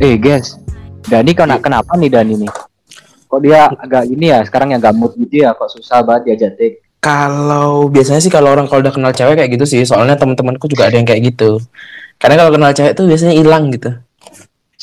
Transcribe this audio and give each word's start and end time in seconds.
Eh 0.00 0.16
guys, 0.16 0.56
Dani 1.12 1.36
kau 1.36 1.44
nak 1.44 1.60
kenapa 1.60 1.92
nih 2.00 2.08
Dani 2.08 2.32
nih? 2.40 2.48
Kok 3.28 3.40
dia 3.44 3.68
agak 3.68 4.08
ini 4.08 4.32
ya 4.32 4.40
sekarang 4.48 4.72
yang 4.72 4.80
mood 4.96 5.12
gitu 5.12 5.44
ya? 5.44 5.52
Kok 5.52 5.76
susah 5.76 6.00
banget 6.00 6.32
diajak 6.32 6.56
take? 6.56 6.80
Kalau 7.04 7.84
biasanya 7.92 8.24
sih 8.24 8.32
kalau 8.32 8.56
orang 8.56 8.64
kalau 8.64 8.80
udah 8.80 8.96
kenal 8.96 9.12
cewek 9.12 9.36
kayak 9.36 9.52
gitu 9.60 9.68
sih, 9.68 9.84
soalnya 9.84 10.16
teman-temanku 10.16 10.72
juga 10.72 10.88
ada 10.88 10.96
yang 10.96 11.04
kayak 11.04 11.36
gitu. 11.36 11.60
Karena 12.16 12.40
kalau 12.40 12.56
kenal 12.56 12.72
cewek 12.72 12.96
tuh 12.96 13.12
biasanya 13.12 13.36
hilang 13.36 13.68
gitu. 13.76 13.92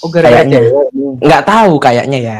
Oh 0.05 0.09
gara-gara 0.13 0.45
Kayaknya. 0.45 0.59
cewek. 0.69 0.85
Nggak 1.25 1.43
tahu 1.49 1.73
kayaknya 1.81 2.19
ya. 2.21 2.39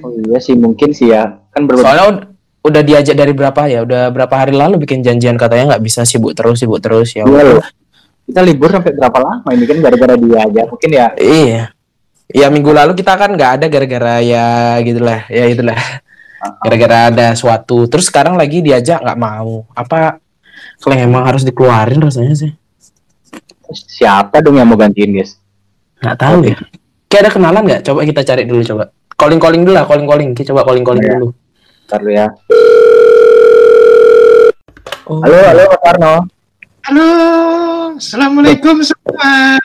Oh 0.00 0.10
iya 0.24 0.38
sih 0.40 0.56
mungkin 0.56 0.88
sih 0.96 1.12
ya. 1.12 1.36
Kan 1.52 1.68
berbeda. 1.68 1.84
Soalnya 1.84 2.04
ud- 2.08 2.24
udah 2.64 2.80
diajak 2.80 3.12
dari 3.12 3.36
berapa 3.36 3.60
ya? 3.68 3.84
Udah 3.84 4.08
berapa 4.08 4.34
hari 4.40 4.56
lalu 4.56 4.80
bikin 4.88 5.04
janjian 5.04 5.36
katanya 5.36 5.76
nggak 5.76 5.84
bisa 5.84 6.08
sibuk 6.08 6.32
terus 6.32 6.64
sibuk 6.64 6.80
terus 6.80 7.12
ya. 7.12 7.28
Iya 7.28 7.44
loh. 7.44 7.64
Kita 8.28 8.44
libur 8.44 8.68
sampai 8.68 8.92
berapa 8.92 9.18
lama 9.24 9.48
ini 9.56 9.64
kan 9.64 9.80
gara-gara 9.80 10.14
dia 10.20 10.38
aja. 10.44 10.62
Mungkin 10.68 10.90
ya. 10.92 11.06
Iya. 11.16 11.62
Ya 12.28 12.46
minggu 12.52 12.68
lalu 12.76 12.92
kita 12.92 13.16
kan 13.16 13.32
nggak 13.32 13.50
ada 13.56 13.66
gara-gara 13.72 14.20
ya 14.20 14.76
gitulah, 14.84 15.24
ya 15.32 15.48
itulah. 15.48 15.80
Gara-gara 16.60 17.08
ada 17.08 17.26
suatu. 17.32 17.88
Terus 17.88 18.12
sekarang 18.12 18.36
lagi 18.36 18.60
diajak 18.60 19.00
nggak 19.00 19.16
mau. 19.16 19.64
Apa 19.72 20.20
kalau 20.84 20.92
emang 20.92 21.24
harus 21.24 21.40
dikeluarin 21.40 22.04
rasanya 22.04 22.36
sih? 22.36 22.52
Siapa 23.72 24.44
dong 24.44 24.60
yang 24.60 24.68
mau 24.68 24.76
gantiin 24.76 25.16
guys? 25.16 25.40
Nggak 26.04 26.16
tahu 26.20 26.38
ya. 26.44 26.56
Kayak 27.08 27.20
ada 27.24 27.30
kenalan 27.32 27.62
nggak? 27.64 27.80
Coba 27.88 28.04
kita 28.04 28.20
cari 28.28 28.44
dulu 28.44 28.60
coba. 28.60 28.92
Calling 29.16 29.40
calling 29.40 29.62
dulu 29.64 29.72
lah, 29.72 29.88
calling 29.88 30.04
calling. 30.04 30.28
Kita 30.36 30.52
coba 30.52 30.68
calling 30.68 30.84
calling 30.84 31.00
Iya. 31.00 31.12
dulu. 31.16 31.28
Ntar 31.88 32.00
ya. 32.12 32.26
Oh. 35.08 35.24
Halo, 35.24 35.36
halo 35.40 35.62
Mas 35.64 35.82
Arno. 35.88 36.14
Halo, 36.84 37.06
assalamualaikum 37.98 38.78
semua. 38.86 39.58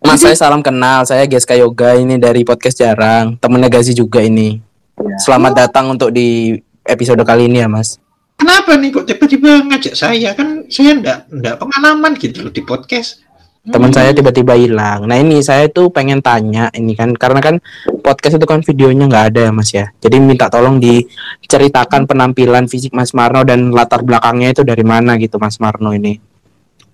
Mas 0.00 0.22
saya 0.22 0.38
salam 0.38 0.62
kenal. 0.62 1.02
Saya 1.02 1.26
Geska 1.26 1.58
Yoga 1.58 1.98
ini 1.98 2.16
dari 2.16 2.46
podcast 2.46 2.78
Jarang. 2.78 3.36
Temennya 3.42 3.66
Gazi 3.68 3.92
juga 3.92 4.22
ini. 4.22 4.62
Ya. 4.96 5.16
Selamat 5.18 5.66
datang 5.66 5.90
untuk 5.90 6.14
di 6.14 6.56
episode 6.86 7.20
kali 7.26 7.50
ini 7.50 7.60
ya, 7.60 7.68
Mas. 7.68 7.98
Kenapa 8.38 8.78
nih 8.78 8.88
kok 8.94 9.04
tiba-tiba 9.04 9.66
ngajak 9.66 9.92
saya? 9.98 10.32
Kan 10.32 10.64
saya 10.72 10.96
enggak 10.96 11.28
enggak 11.28 11.60
pengalaman 11.60 12.16
gitu 12.16 12.46
loh 12.46 12.54
di 12.54 12.62
podcast. 12.62 13.26
teman 13.60 13.92
saya 13.92 14.16
tiba-tiba 14.16 14.56
hilang. 14.56 15.04
Nah 15.04 15.20
ini 15.20 15.44
saya 15.44 15.68
tuh 15.68 15.92
pengen 15.92 16.24
tanya 16.24 16.72
ini 16.72 16.96
kan 16.96 17.12
karena 17.12 17.44
kan 17.44 17.60
podcast 18.00 18.40
itu 18.40 18.48
kan 18.48 18.64
videonya 18.64 19.04
nggak 19.04 19.36
ada 19.36 19.40
ya 19.44 19.52
mas 19.52 19.68
ya. 19.68 19.92
Jadi 20.00 20.16
minta 20.16 20.48
tolong 20.48 20.80
diceritakan 20.80 22.08
penampilan 22.08 22.72
fisik 22.72 22.96
Mas 22.96 23.12
Marno 23.12 23.44
dan 23.44 23.68
latar 23.68 24.00
belakangnya 24.00 24.56
itu 24.56 24.64
dari 24.64 24.80
mana 24.80 25.20
gitu 25.20 25.36
Mas 25.36 25.60
Marno 25.60 25.92
ini. 25.92 26.29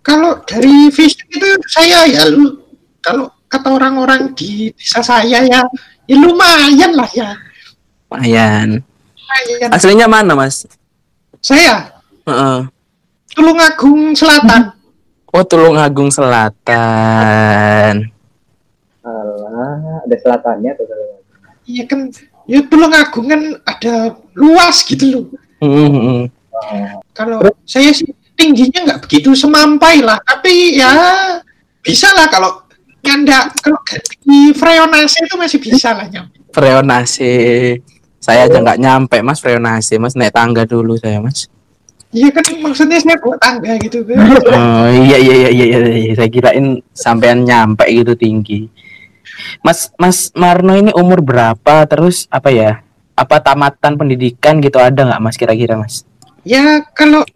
Kalau 0.07 0.39
dari 0.47 0.87
fisik 0.95 1.27
itu 1.35 1.51
saya 1.67 2.07
ya 2.07 2.31
lu 2.31 2.63
kalau 3.03 3.27
kata 3.51 3.75
orang-orang 3.75 4.31
di 4.39 4.71
desa 4.79 5.03
saya 5.03 5.43
ya, 5.43 5.67
ya 6.07 6.15
lumayan 6.15 6.95
lah 6.95 7.11
ya. 7.11 7.35
Lumayan. 8.07 8.87
Lumayan. 8.87 9.69
Aslinya 9.75 10.07
mana 10.07 10.39
mas? 10.39 10.63
Saya 11.43 11.97
Heeh. 12.27 12.59
Tulungagung 13.39 14.19
Selatan. 14.19 14.75
Oh 15.31 15.45
Tulungagung 15.47 16.11
Selatan. 16.11 17.95
Alah, 19.07 20.03
ada 20.03 20.17
selatannya 20.19 20.71
tuh. 20.75 20.87
Iya 21.71 21.87
kan, 21.87 22.11
ya 22.51 22.67
Tulungagung 22.67 23.27
kan 23.31 23.43
ada 23.63 24.19
luas 24.35 24.83
gitu 24.83 25.05
loh. 25.07 25.25
Hmm, 25.63 25.91
hmm. 25.93 26.23
Kalau 27.15 27.45
saya 27.69 27.93
sih 27.93 28.11
tingginya 28.37 28.81
nggak 28.93 29.01
begitu 29.09 29.33
semampai 29.33 30.05
lah, 30.05 30.21
tapi 30.23 30.77
ya 30.79 30.93
bisa 31.81 32.13
lah 32.13 32.29
kalau 32.29 32.63
nyanda 33.01 33.49
kalau 33.65 33.81
di 34.23 34.53
Freonase 34.53 35.25
itu 35.25 35.35
masih 35.35 35.59
bisa 35.59 35.97
lah 35.97 36.07
nyampe. 36.07 36.37
Freonase. 36.53 37.35
Saya 38.21 38.51
aja 38.51 38.59
nggak 38.59 38.81
nyampe 38.81 39.17
mas 39.23 39.39
Freonase 39.41 39.97
mas 39.97 40.15
naik 40.15 40.35
tangga 40.35 40.69
dulu 40.69 40.99
saya 41.01 41.19
mas. 41.19 41.49
Iya 42.15 42.31
kan 42.31 42.45
maksudnya 42.63 43.03
saya 43.03 43.17
buat 43.19 43.39
tangga 43.41 43.77
gitu 43.81 44.05
kan. 44.07 44.17
Oh 44.57 44.89
iya 44.89 45.19
iya 45.19 45.35
iya 45.47 45.51
iya, 45.51 45.65
iya, 45.67 45.79
iya. 45.95 46.13
saya 46.15 46.31
kirain 46.31 46.81
sampean 46.95 47.43
nyampe 47.47 47.87
gitu 47.89 48.15
tinggi. 48.19 48.69
Mas 49.63 49.93
Mas 49.97 50.31
Marno 50.35 50.75
ini 50.75 50.91
umur 50.97 51.23
berapa? 51.23 51.87
Terus 51.87 52.27
apa 52.29 52.51
ya? 52.51 52.83
Apa 53.17 53.41
tamatan 53.41 53.97
pendidikan 53.97 54.61
gitu 54.61 54.77
ada 54.77 55.07
nggak 55.07 55.23
Mas 55.23 55.37
kira-kira 55.39 55.79
Mas? 55.79 56.05
ya 56.47 56.79
kalau 56.95 57.27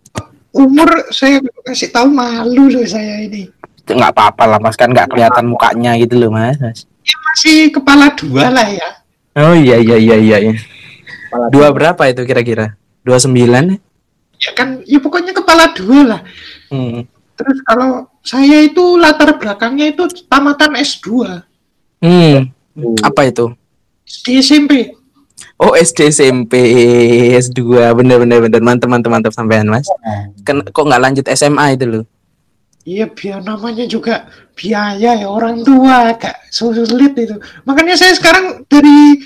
umur 0.50 0.88
saya 1.14 1.38
kasih 1.66 1.90
tahu 1.90 2.10
malu 2.10 2.70
loh 2.70 2.86
saya 2.86 3.24
ini. 3.26 3.50
Nggak 3.90 4.12
apa-apa 4.14 4.44
lah 4.46 4.58
Mas 4.62 4.78
kan 4.78 4.90
nggak 4.90 5.10
kelihatan 5.10 5.50
mukanya 5.50 5.98
gitu 5.98 6.18
loh 6.18 6.30
Mas. 6.30 6.86
Ya 7.02 7.16
masih 7.30 7.74
kepala 7.74 8.12
dua 8.14 8.50
lah 8.50 8.68
ya. 8.70 8.88
Oh 9.38 9.54
iya 9.54 9.78
iya 9.78 9.96
iya 9.96 10.16
iya. 10.18 10.36
iya. 10.42 10.54
Kepala 11.30 11.46
Dua 11.54 11.68
berapa 11.70 12.02
itu 12.10 12.22
kira-kira? 12.26 12.74
Dua 13.06 13.18
sembilan? 13.22 13.64
Ya 14.40 14.50
kan, 14.56 14.82
ya 14.88 14.98
pokoknya 14.98 15.30
kepala 15.30 15.70
dua 15.76 16.00
lah. 16.16 16.20
Hmm. 16.72 17.06
Terus 17.38 17.58
kalau 17.64 18.10
saya 18.26 18.66
itu 18.66 18.98
latar 18.98 19.38
belakangnya 19.38 19.94
itu 19.94 20.04
tamatan 20.26 20.76
S2 20.76 21.08
Hmm. 22.00 22.48
Hmm. 22.74 22.96
Apa 23.04 23.28
itu? 23.28 23.52
di 24.26 24.42
SMP. 24.42 24.90
Oh 25.60 25.76
SD 25.76 26.08
SMP 26.08 26.52
S2 27.36 27.92
bener 27.96 28.16
bener 28.24 28.38
bener 28.44 28.60
mantep 28.64 28.88
mantep 28.88 29.10
mantep 29.12 29.32
sampean 29.32 29.68
Mas. 29.68 29.86
Ken- 30.44 30.64
kok 30.64 30.84
nggak 30.84 31.02
lanjut 31.02 31.26
SMA 31.32 31.76
itu 31.76 31.84
loh? 31.88 32.04
Iya 32.80 33.12
biar 33.12 33.44
namanya 33.44 33.84
juga 33.84 34.24
biaya 34.56 35.12
ya 35.20 35.28
orang 35.28 35.60
tua 35.60 36.16
agak 36.16 36.48
sulit 36.48 37.12
itu. 37.12 37.36
Makanya 37.68 37.92
saya 37.92 38.16
sekarang 38.16 38.64
dari 38.64 39.20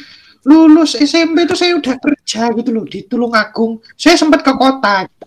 lulus 0.45 0.99
SMP 0.99 1.47
itu 1.47 1.55
saya 1.55 1.79
udah 1.79 1.95
kerja 1.97 2.51
gitu 2.51 2.71
loh 2.75 2.85
di 2.85 3.07
Tulungagung. 3.07 3.79
Saya 3.95 4.19
sempat 4.19 4.43
ke 4.43 4.53
kota. 4.59 5.07
Gitu. 5.07 5.27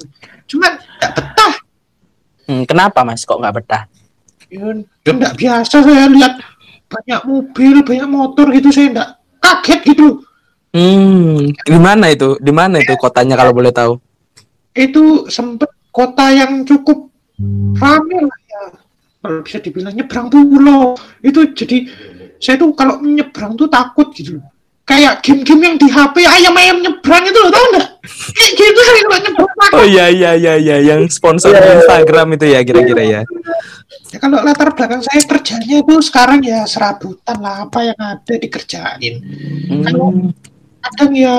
Cuman 0.56 0.76
nggak 0.76 1.12
betah. 1.16 1.54
Hmm, 2.48 2.64
kenapa 2.68 3.08
Mas 3.08 3.24
kok 3.24 3.40
nggak 3.40 3.56
betah? 3.64 3.84
Ya, 4.52 4.76
ya 4.76 5.12
nggak 5.12 5.36
biasa 5.36 5.76
saya 5.84 6.08
lihat 6.12 6.40
banyak 6.88 7.22
mobil, 7.28 7.76
banyak 7.84 8.08
motor 8.08 8.48
gitu 8.52 8.72
saya 8.76 8.88
nggak 8.92 9.10
kaget 9.40 9.82
gitu. 9.96 10.27
Hmm, 10.78 11.50
di 11.58 11.80
mana 11.82 12.14
itu? 12.14 12.38
Di 12.38 12.54
mana 12.54 12.78
itu 12.78 12.94
kotanya 13.02 13.34
kalau 13.34 13.50
boleh 13.50 13.74
tahu? 13.74 13.98
Itu 14.78 15.26
sempet 15.26 15.74
kota 15.90 16.30
yang 16.30 16.62
cukup 16.70 17.10
ramai 17.82 18.22
lah 18.22 18.40
ya. 18.46 18.64
Kalau 19.18 19.42
bisa 19.42 19.58
dibilang 19.58 19.98
nyebrang 19.98 20.30
pulau 20.30 20.94
itu 21.26 21.50
jadi 21.58 21.90
saya 22.38 22.62
tuh 22.62 22.78
kalau 22.78 23.02
nyebrang 23.02 23.58
tuh 23.58 23.66
takut 23.66 24.14
gitu 24.14 24.38
loh. 24.38 24.54
Kayak 24.88 25.20
game-game 25.20 25.68
yang 25.68 25.76
di 25.76 25.92
HP 25.92 26.24
ayam-ayam 26.24 26.80
nyebrang 26.80 27.28
itu 27.28 27.36
loh, 27.44 27.52
tau 27.52 27.66
nggak? 27.76 27.88
Kayak 28.38 28.52
gitu 28.56 28.80
saya 28.86 29.02
kalau 29.02 29.20
nyebrang 29.26 29.50
takut. 29.58 29.78
Oh 29.82 29.86
iya 29.90 30.06
iya 30.14 30.32
iya 30.38 30.54
iya 30.62 30.78
yang 30.80 31.10
sponsor 31.10 31.52
Iya, 31.52 31.58
iya, 31.58 31.66
iya. 31.66 31.76
Instagram 31.82 32.28
itu 32.38 32.46
ya 32.54 32.60
kira-kira 32.62 33.04
ya. 33.04 33.22
Ya, 34.14 34.18
kalau 34.24 34.40
latar 34.46 34.72
belakang 34.72 35.04
saya 35.04 35.20
kerjanya 35.26 35.84
itu 35.84 35.96
sekarang 36.00 36.40
ya 36.40 36.64
serabutan 36.64 37.38
lah 37.44 37.68
apa 37.68 37.80
yang 37.92 38.00
ada 38.00 38.34
dikerjain. 38.38 39.16
Hmm. 39.68 40.32
Kadang 40.84 41.12
ya 41.14 41.36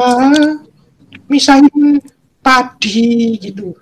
misahin 1.30 2.02
padi 2.42 3.38
gitu. 3.40 3.74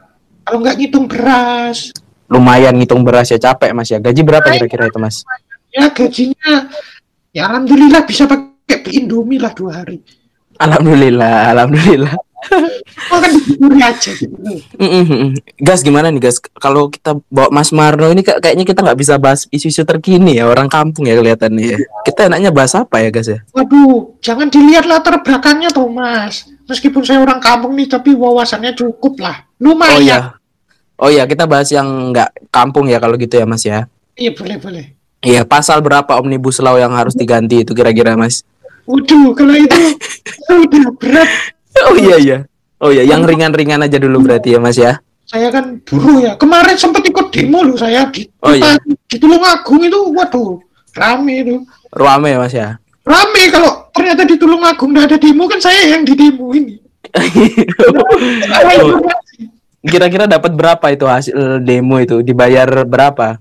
Kalau 0.46 0.62
nggak 0.62 0.76
ngitung 0.78 1.06
beras, 1.10 1.90
Lumayan 2.26 2.74
ngitung 2.74 3.06
beras 3.06 3.30
ya 3.30 3.38
capek 3.38 3.70
Mas 3.70 3.90
ya. 3.90 4.02
Gaji 4.02 4.22
berapa 4.26 4.46
kira-kira 4.50 4.90
itu 4.90 4.98
Mas? 4.98 5.22
ya 5.76 5.92
gajinya 5.92 6.72
ya 7.36 7.52
alhamdulillah 7.52 8.00
bisa 8.08 8.24
pakai 8.24 8.96
Indomie 8.96 9.38
lah 9.38 9.52
dua 9.54 9.82
hari. 9.82 10.00
Alhamdulillah, 10.56 11.52
alhamdulillah. 11.52 12.16
Oh 13.10 13.18
kan 13.18 13.32
gitu. 13.32 13.66
Gas 15.58 15.80
gimana 15.80 16.08
nih 16.08 16.20
Gas? 16.20 16.38
Kalau 16.54 16.88
kita 16.88 17.18
bawa 17.26 17.48
Mas 17.50 17.70
Marno 17.70 18.06
ini 18.06 18.20
kayak- 18.20 18.40
kayaknya 18.40 18.64
kita 18.64 18.80
nggak 18.82 18.98
bisa 18.98 19.14
bahas 19.16 19.48
isu-isu 19.48 19.82
terkini 19.82 20.36
ya 20.36 20.46
orang 20.46 20.68
kampung 20.68 21.04
ya 21.04 21.16
kelihatannya 21.16 21.64
ya. 21.64 21.78
Kita 22.04 22.28
enaknya 22.28 22.50
bahas 22.50 22.72
apa 22.72 23.00
ya 23.00 23.08
Gas 23.10 23.28
ya? 23.28 23.40
Waduh, 23.50 24.14
jangan 24.20 24.46
dilihat 24.46 24.84
latar 24.84 25.18
belakangnya 25.20 25.72
tuh 25.72 25.88
mas. 25.88 26.46
Meskipun 26.66 27.02
saya 27.02 27.22
orang 27.22 27.38
kampung 27.38 27.72
nih, 27.72 27.86
tapi 27.86 28.12
wawasannya 28.12 28.74
cukup 28.74 29.18
lah. 29.18 29.46
Oh 29.56 29.72
Lumayan. 29.72 30.02
iya. 30.02 30.18
Oh 30.96 31.08
iya 31.08 31.24
kita 31.24 31.44
bahas 31.44 31.68
yang 31.68 31.84
nggak 32.10 32.48
kampung 32.48 32.88
ya 32.88 32.96
kalau 32.96 33.14
gitu 33.14 33.36
ya 33.36 33.44
Mas 33.44 33.62
ya. 33.62 33.84
Iya 34.16 34.32
boleh 34.32 34.56
boleh. 34.56 34.84
Iya 35.20 35.44
pasal 35.44 35.80
berapa 35.80 36.16
omnibus 36.16 36.56
law 36.58 36.76
yang 36.76 36.92
harus 36.92 37.12
diganti 37.12 37.60
itu 37.60 37.72
kira-kira 37.72 38.16
Mas? 38.16 38.44
Waduh, 38.84 39.34
kalau 39.34 39.52
itu 39.52 39.76
udah 40.64 40.84
berat. 40.96 41.28
Oh 41.84 41.96
iya 41.96 42.16
iya. 42.16 42.38
Oh 42.76 42.92
iya, 42.92 43.04
yang 43.08 43.24
ringan-ringan 43.24 43.84
aja 43.84 43.96
dulu 43.96 44.24
berarti 44.24 44.52
ya 44.52 44.60
Mas 44.60 44.76
ya. 44.76 45.00
Saya 45.26 45.48
kan 45.48 45.80
buruh 45.82 46.22
ya. 46.22 46.32
Kemarin 46.36 46.76
sempat 46.76 47.02
ikut 47.08 47.32
demo 47.32 47.64
loh 47.64 47.76
saya 47.76 48.06
di 48.12 48.28
Oh, 48.44 48.52
iya. 48.52 48.76
di 49.08 49.16
Tulungagung 49.16 49.82
itu. 49.82 50.00
Waduh, 50.12 50.60
rame 50.94 51.34
itu. 51.42 51.54
Ruame 51.96 52.36
ya 52.36 52.38
Mas 52.38 52.54
ya. 52.54 52.68
Rame 53.02 53.42
kalau 53.48 53.88
ternyata 53.90 54.22
di 54.28 54.36
Tulungagung 54.36 54.92
nggak 54.92 55.06
ada 55.12 55.18
demo 55.18 55.48
kan 55.48 55.60
saya 55.60 55.96
yang 55.96 56.04
di 56.04 56.14
demo 56.14 56.52
ini. 56.52 56.76
Kira-kira 59.86 60.26
dapat 60.28 60.52
berapa 60.52 60.86
itu 60.92 61.06
hasil 61.08 61.64
demo 61.64 61.96
itu? 61.98 62.20
Dibayar 62.20 62.68
berapa? 62.84 63.40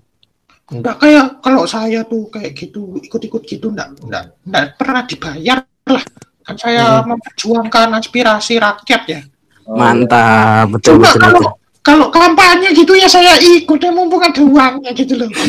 nggak 0.65 0.97
kayak 0.97 1.27
kalau 1.45 1.69
saya 1.69 2.01
tuh 2.09 2.25
kayak 2.33 2.57
gitu 2.57 2.97
ikut-ikut 2.97 3.45
gitu 3.45 3.69
nggak 3.69 4.01
nggak 4.01 4.23
nggak 4.49 4.65
pernah 4.81 5.05
dibayar 5.05 5.61
lah 5.85 6.01
kan 6.45 6.55
saya 6.55 7.01
Hmm. 7.01 7.11
memperjuangkan 7.11 7.87
aspirasi 7.95 8.55
rakyat 8.55 9.01
ya 9.05 9.21
Mantap, 9.65 10.69
betul 10.71 11.01
cuma 11.01 11.09
betul. 11.09 11.19
kalau 11.19 11.41
betul. 11.41 11.53
kalau 11.81 12.07
kampanye 12.09 12.69
gitu 12.71 12.93
ya 12.93 13.05
saya 13.05 13.33
ikut 13.35 13.77
ya 13.77 13.89
mumpung 13.89 14.21
ada 14.21 14.37
uangnya 14.37 14.93
gitu 14.93 15.17
loh 15.17 15.29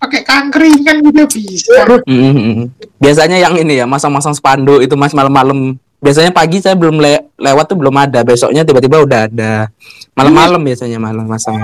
pakai 0.00 0.24
kangkringan 0.24 1.04
juga 1.04 1.28
bisa 1.28 1.84
Mm-mm. 2.02 2.72
Biasanya 2.96 3.36
yang 3.38 3.52
ini 3.54 3.76
ya, 3.76 3.84
masang-masang 3.84 4.32
spanduk 4.32 4.80
itu 4.80 4.92
Mas 4.92 5.12
malam-malam. 5.12 5.76
Biasanya 6.00 6.32
pagi 6.32 6.56
saya 6.56 6.72
belum 6.72 6.96
le- 6.96 7.28
lewat 7.36 7.64
tuh 7.66 7.76
belum 7.76 7.92
ada, 7.92 8.20
besoknya 8.20 8.64
tiba-tiba 8.64 8.96
udah 8.98 9.20
ada. 9.24 9.68
Malam-malam 10.12 10.60
biasanya 10.60 10.96
malam 10.96 11.24
masang. 11.24 11.60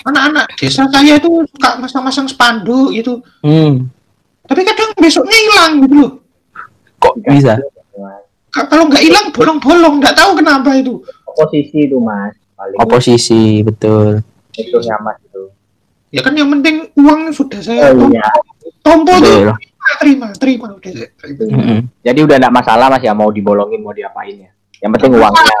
anak-anak 0.00 0.46
desa 0.54 0.84
saya 0.86 1.16
itu 1.16 1.28
suka 1.44 1.76
masang-masang 1.76 2.24
spanduk 2.24 2.92
gitu 2.92 3.20
Hmm. 3.40 3.88
Tapi 4.48 4.64
kadang 4.64 4.90
besoknya 4.96 5.36
hilang 5.36 5.72
gitu 5.84 5.94
loh 5.94 6.12
Kok 6.98 7.14
bisa? 7.30 7.54
Ka- 8.50 8.66
kalau 8.66 8.90
nggak 8.90 9.04
hilang 9.04 9.30
bolong-bolong 9.30 10.00
nggak 10.02 10.16
tahu 10.16 10.34
kenapa 10.40 10.74
itu 10.74 10.98
oposisi 11.28 11.86
itu 11.86 12.00
mas 12.00 12.34
paling 12.58 12.74
Oposisi, 12.80 13.62
betul. 13.62 14.24
itu 14.56 14.78
mas 14.98 15.20
itu 15.22 15.42
ya 16.10 16.24
kan 16.24 16.32
yang 16.34 16.48
penting 16.58 16.88
uang 16.96 17.30
sudah 17.30 17.60
saya 17.60 17.92
oh 17.92 18.08
iya 18.08 18.24
tompo 18.80 19.12
tuh 19.20 19.52
terima 20.00 20.32
terima 20.34 20.66
udah 20.74 20.92
terima. 21.20 21.44
Mm-mm. 21.54 21.80
jadi 22.00 22.18
udah 22.24 22.36
nggak 22.40 22.54
masalah 22.56 22.88
mas 22.88 23.04
ya 23.04 23.12
mau 23.12 23.28
dibolongin 23.28 23.84
mau 23.84 23.92
diapain 23.92 24.48
ya 24.48 24.50
yang 24.80 24.90
penting 24.96 25.12
uangnya 25.14 25.54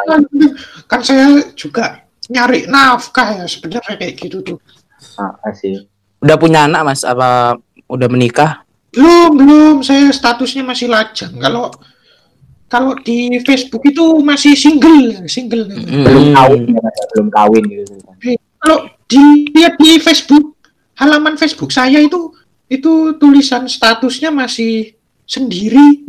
kan 0.88 1.00
saya 1.04 1.38
juga 1.52 2.02
nyari 2.28 2.64
nafkah 2.66 3.36
ya 3.36 3.44
sebenarnya 3.44 3.94
kayak 3.94 4.14
gitu 4.16 4.40
tuh 4.42 4.58
ah, 5.20 5.36
sih 5.54 5.86
Udah 6.18 6.34
punya 6.34 6.66
anak 6.66 6.82
Mas? 6.82 7.06
Apa 7.06 7.58
udah 7.86 8.08
menikah? 8.10 8.66
Belum 8.92 9.30
belum. 9.36 9.74
Saya 9.84 10.08
statusnya 10.10 10.64
masih 10.64 10.88
lajang. 10.88 11.32
Kalau 11.36 11.70
kalau 12.68 12.92
di 13.00 13.40
Facebook 13.42 13.80
itu 13.84 14.20
masih 14.20 14.52
single 14.52 15.24
single. 15.26 15.68
Belum 15.72 16.32
Mm. 16.32 16.34
kawin 16.36 16.62
ya 16.68 16.80
ya, 16.84 17.04
belum 17.16 17.28
kawin 17.32 17.64
gitu 17.64 17.94
kalau 18.58 18.78
dilihat 19.06 19.78
di 19.78 20.02
Facebook 20.02 20.58
halaman 20.98 21.38
Facebook 21.38 21.70
saya 21.70 22.02
itu 22.02 22.34
itu 22.68 23.16
tulisan 23.16 23.64
statusnya 23.64 24.28
masih 24.28 24.92
sendiri. 25.24 26.04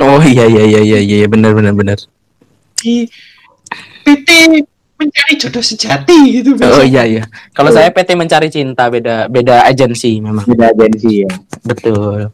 Oh 0.00 0.22
iya 0.22 0.48
iya 0.48 0.64
iya 0.64 0.80
iya 0.80 0.98
iya. 1.02 1.26
Benar 1.28 1.52
benar 1.52 1.76
benar. 1.76 1.98
di 2.80 3.04
PT 4.00 4.28
mencari 5.00 5.34
jodoh 5.34 5.60
sejati 5.60 6.18
gitu 6.36 6.52
Oh 6.52 6.58
biasanya. 6.60 6.84
iya 6.84 7.02
iya. 7.04 7.22
Kalau 7.50 7.72
saya 7.72 7.88
PT 7.88 8.12
mencari 8.12 8.46
cinta 8.46 8.86
beda 8.86 9.26
beda 9.26 9.64
agensi 9.64 10.20
memang. 10.20 10.44
beda 10.44 10.70
agensi 10.70 11.24
ya 11.24 11.32
Betul. 11.64 12.28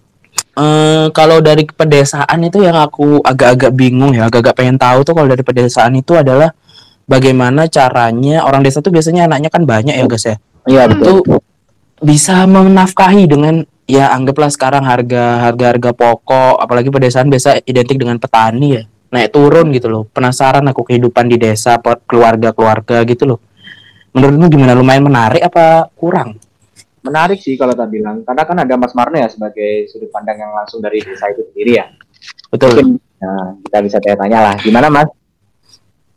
Eh 0.53 1.07
kalau 1.13 1.39
dari 1.39 1.63
pedesaan 1.65 2.41
itu 2.43 2.61
yang 2.61 2.77
aku 2.77 3.23
agak-agak 3.23 3.71
bingung 3.71 4.13
ya, 4.13 4.27
agak-agak 4.27 4.57
pengen 4.57 4.77
tahu 4.77 5.01
tuh 5.01 5.13
kalau 5.13 5.29
dari 5.29 5.41
pedesaan 5.41 5.93
itu 5.95 6.13
adalah 6.13 6.51
bagaimana 7.05 7.69
caranya 7.69 8.43
orang 8.43 8.61
desa 8.61 8.81
tuh 8.81 8.91
biasanya 8.91 9.29
anaknya 9.29 9.47
kan 9.47 9.63
banyak 9.63 9.95
ya 9.95 10.05
guys 10.05 10.27
ya. 10.27 10.37
iya 10.67 10.83
betul 10.91 11.23
Itu 11.23 11.39
bisa 12.03 12.45
menafkahi 12.45 13.25
dengan 13.25 13.55
ya 13.87 14.11
anggaplah 14.11 14.51
sekarang 14.51 14.83
harga 14.83 15.47
harga 15.47 15.65
harga 15.73 15.91
pokok 15.95 16.59
apalagi 16.59 16.91
pedesaan 16.91 17.31
biasa 17.31 17.63
identik 17.65 17.97
dengan 17.97 18.19
petani 18.19 18.69
ya 18.75 18.83
naik 19.11 19.31
turun 19.35 19.71
gitu 19.75 19.87
loh. 19.91 20.05
Penasaran 20.09 20.65
aku 20.71 20.87
kehidupan 20.87 21.31
di 21.31 21.37
desa 21.39 21.79
keluarga-keluarga 21.83 23.03
gitu 23.07 23.25
loh. 23.27 23.39
Menurutmu 24.17 24.47
gimana? 24.49 24.73
Lumayan 24.73 25.05
menarik 25.05 25.43
apa 25.45 25.93
kurang? 25.93 26.41
Menarik 27.05 27.39
sih 27.39 27.55
kalau 27.55 27.77
tak 27.77 27.93
bilang. 27.93 28.25
Karena 28.25 28.43
kan 28.43 28.57
ada 28.59 28.75
Mas 28.75 28.97
Marno 28.97 29.17
ya 29.17 29.29
sebagai 29.29 29.87
sudut 29.93 30.11
pandang 30.11 30.41
yang 30.41 30.53
langsung 30.57 30.81
dari 30.81 31.05
desa 31.05 31.31
itu 31.31 31.45
sendiri 31.53 31.73
ya. 31.77 31.87
Betul. 32.49 32.71
Mungkin 32.73 32.89
nah, 33.21 33.49
kita 33.69 33.79
bisa 33.85 33.97
tanya-tanya 34.01 34.39
lah. 34.41 34.55
Gimana 34.59 34.89
Mas? 34.89 35.09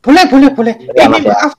Boleh 0.00 0.24
boleh 0.26 0.50
boleh. 0.50 0.74
Ya, 0.96 1.06
ini 1.06 1.28
ya. 1.28 1.36
maaf. 1.36 1.52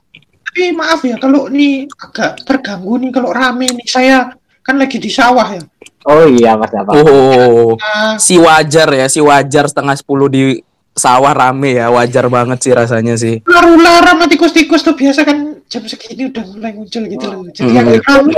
Tapi 0.51 0.63
maaf 0.75 0.99
ya 1.07 1.15
kalau 1.15 1.47
ini 1.47 1.87
agak 1.87 2.43
terganggu 2.43 2.99
nih. 2.99 3.11
Kalau 3.13 3.29
rame 3.31 3.71
nih 3.71 3.87
saya 3.87 4.33
kan 4.61 4.75
lagi 4.77 4.97
di 4.97 5.09
sawah 5.09 5.47
ya. 5.53 5.63
Oh 6.01 6.25
iya 6.25 6.57
Mas 6.57 6.73
apa 6.73 6.97
oh 6.97 7.77
nah, 7.77 8.17
si 8.17 8.41
wajar 8.41 8.89
ya 8.89 9.05
si 9.05 9.21
wajar 9.21 9.69
setengah 9.69 9.93
sepuluh 9.93 10.25
di 10.25 10.57
sawah 10.91 11.31
rame 11.31 11.79
ya 11.79 11.87
wajar 11.89 12.27
banget 12.27 12.59
sih 12.61 12.73
rasanya 12.75 13.15
sih. 13.15 13.39
Ular-ular 13.47 14.03
sama 14.03 14.25
tikus-tikus 14.27 14.83
tuh 14.83 14.95
biasa 14.95 15.23
kan 15.23 15.63
jam 15.71 15.83
segini 15.87 16.27
udah 16.27 16.43
mulai 16.51 16.71
muncul 16.75 17.03
gitu 17.07 17.25
loh. 17.31 17.47
Jadi 17.51 17.69
Hmm. 17.71 17.79
agak 17.79 18.03
rame 18.07 18.33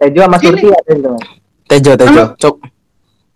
Tejo. 0.00 0.20
Sama 0.24 0.36
Surti 0.40 0.66
ada 0.72 0.94
Mas 0.96 1.24
tejo 1.68 1.92
tejo. 1.96 2.24
Cok 2.40 2.56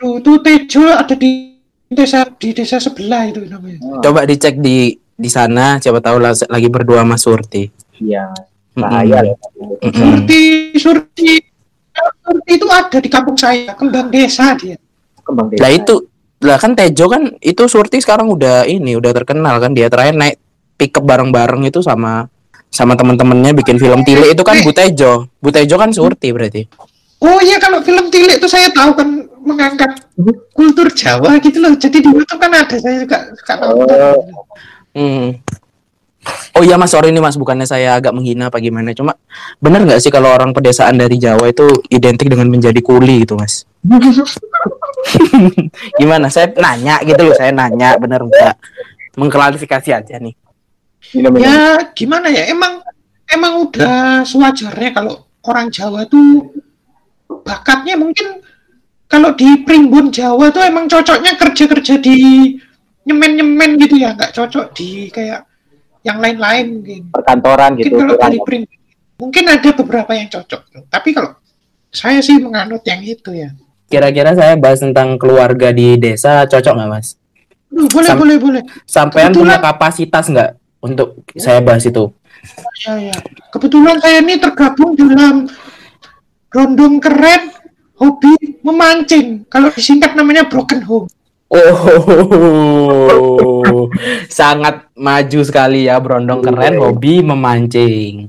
tuh, 0.00 0.14
tuh 0.24 0.36
Tejo 0.40 0.84
ada 0.88 1.14
di 1.14 1.60
desa 1.92 2.24
di 2.40 2.48
desa 2.56 2.80
sebelah 2.80 3.28
itu 3.28 3.44
namanya. 3.44 3.78
Oh, 3.84 4.00
coba 4.00 4.24
dicek 4.24 4.56
di 4.58 4.96
di 5.14 5.30
sana 5.30 5.78
siapa 5.78 6.00
tahu 6.02 6.18
lagi 6.24 6.68
berdua 6.72 7.04
sama 7.04 7.16
Surti. 7.20 7.68
Iya 8.00 8.32
bahaya 8.74 9.22
Mm-mm. 9.22 9.94
Surti 9.94 10.42
Surti 10.74 11.30
Surti 12.24 12.50
itu 12.58 12.66
ada 12.66 12.98
di 12.98 13.06
kampung 13.06 13.38
saya 13.38 13.70
kembang 13.78 14.10
desa 14.10 14.56
dia. 14.58 14.74
Kembang 15.22 15.52
desa. 15.52 15.62
Lah 15.62 15.70
itu 15.70 15.94
lah 16.44 16.60
kan 16.60 16.76
Tejo 16.76 17.08
kan 17.08 17.32
itu 17.40 17.64
Surti 17.64 18.04
sekarang 18.04 18.28
udah 18.28 18.68
ini 18.68 19.00
udah 19.00 19.16
terkenal 19.16 19.56
kan 19.58 19.72
dia 19.72 19.88
terakhir 19.88 20.12
naik 20.12 20.36
pickup 20.76 21.08
bareng-bareng 21.08 21.64
itu 21.64 21.80
sama 21.80 22.28
sama 22.68 22.98
teman-temannya 22.98 23.56
bikin 23.56 23.80
film 23.80 24.04
Tile 24.04 24.34
itu 24.34 24.42
kan 24.44 24.60
Bu 24.60 24.74
Tejo. 24.74 25.30
Bu 25.40 25.48
Tejo 25.48 25.78
kan 25.80 25.94
Surti 25.94 26.28
berarti. 26.34 26.62
oh 27.24 27.40
iya 27.40 27.56
kalau 27.56 27.80
film 27.80 28.12
Tilik 28.12 28.36
itu 28.36 28.44
saya 28.50 28.68
tahu 28.68 28.92
kan 28.92 29.08
mengangkat 29.40 29.96
kultur 30.52 30.92
Jawa 30.92 31.40
gitu 31.40 31.56
loh 31.64 31.72
jadi 31.72 32.04
di 32.04 32.10
YouTube 32.12 32.36
kan 32.36 32.52
ada 32.52 32.76
saya 32.76 33.00
juga 33.00 33.32
suka 33.32 33.52
nonton 33.64 33.88
Oh. 33.88 34.20
Hmm. 34.94 35.40
Oh 36.56 36.62
iya 36.64 36.78
Mas, 36.80 36.94
sorry 36.94 37.12
nih 37.12 37.20
Mas, 37.20 37.36
bukannya 37.36 37.68
saya 37.68 37.98
agak 38.00 38.14
menghina 38.16 38.48
apa 38.48 38.56
gimana. 38.62 38.94
Cuma 38.96 39.12
benar 39.60 39.84
nggak 39.84 40.00
sih 40.00 40.08
kalau 40.08 40.32
orang 40.32 40.56
pedesaan 40.56 40.96
dari 40.96 41.20
Jawa 41.20 41.50
itu 41.52 41.66
identik 41.92 42.30
dengan 42.30 42.48
menjadi 42.48 42.80
kuli 42.80 43.26
gitu 43.26 43.36
Mas? 43.36 43.68
Gimana? 46.00 46.26
Saya 46.32 46.50
nanya 46.56 47.00
gitu 47.04 47.20
loh, 47.20 47.36
saya 47.36 47.50
nanya 47.52 47.96
bener 48.00 48.24
nggak? 48.24 48.54
Mengklarifikasi 49.18 49.90
aja 49.94 50.16
nih. 50.18 50.34
ya 51.38 51.84
gimana 51.92 52.32
ya? 52.32 52.48
Emang 52.50 52.80
emang 53.28 53.68
udah 53.68 54.24
sewajarnya 54.24 54.90
kalau 54.96 55.28
orang 55.44 55.68
Jawa 55.70 56.08
tuh 56.08 56.50
bakatnya 57.44 57.94
mungkin 57.94 58.40
kalau 59.06 59.36
di 59.36 59.62
primbon 59.62 60.10
Jawa 60.10 60.50
tuh 60.50 60.64
emang 60.64 60.88
cocoknya 60.90 61.36
kerja-kerja 61.38 62.00
di 62.00 62.16
nyemen-nyemen 63.06 63.78
gitu 63.78 64.00
ya? 64.00 64.16
Nggak 64.16 64.32
cocok 64.34 64.74
di 64.74 65.12
kayak 65.12 65.46
yang 66.02 66.18
lain-lain 66.18 66.80
mungkin. 66.80 67.02
Perkantoran 67.12 67.78
mungkin 67.78 67.84
gitu 67.86 67.94
kalau 68.00 68.16
dari 68.18 68.38
primbon 68.42 68.80
mungkin 69.14 69.44
ada 69.46 69.70
beberapa 69.70 70.12
yang 70.16 70.28
cocok. 70.32 70.90
Tapi 70.90 71.10
kalau 71.14 71.38
saya 71.94 72.18
sih 72.18 72.42
menganut 72.42 72.82
yang 72.82 73.00
itu 73.06 73.30
ya 73.30 73.54
Kira-kira 73.86 74.32
saya 74.32 74.54
bahas 74.54 74.78
tentang 74.78 75.14
keluarga 75.14 75.70
di 75.70 75.94
desa 75.94 76.42
cocok 76.44 76.72
nggak 76.74 76.88
Mas? 76.88 77.14
Duh, 77.68 77.86
boleh 77.86 78.06
Sam- 78.06 78.18
boleh 78.18 78.36
boleh 78.38 78.60
Sampean 78.84 79.28
Kebetulan- 79.28 79.34
punya 79.34 79.56
kapasitas 79.60 80.24
nggak 80.28 80.50
untuk 80.80 81.08
saya 81.34 81.58
bahas 81.58 81.82
itu? 81.82 82.04
ya 82.84 82.92
ya 83.00 83.16
kebetulan 83.48 83.96
saya 83.96 84.20
ini 84.20 84.36
tergabung 84.36 84.92
dalam 84.92 85.48
rondong 86.46 87.00
keren 87.00 87.48
hobi 87.96 88.36
memancing 88.60 89.48
kalau 89.48 89.70
disingkat 89.70 90.12
namanya 90.12 90.44
broken 90.44 90.84
home 90.84 91.06
Oh, 91.48 91.56
sangat 94.28 94.84
maju 94.92 95.38
sekali 95.40 95.86
ya 95.86 95.96
Brondong 95.96 96.42
keren 96.42 96.76
hobi 96.76 97.20
memancing. 97.20 98.28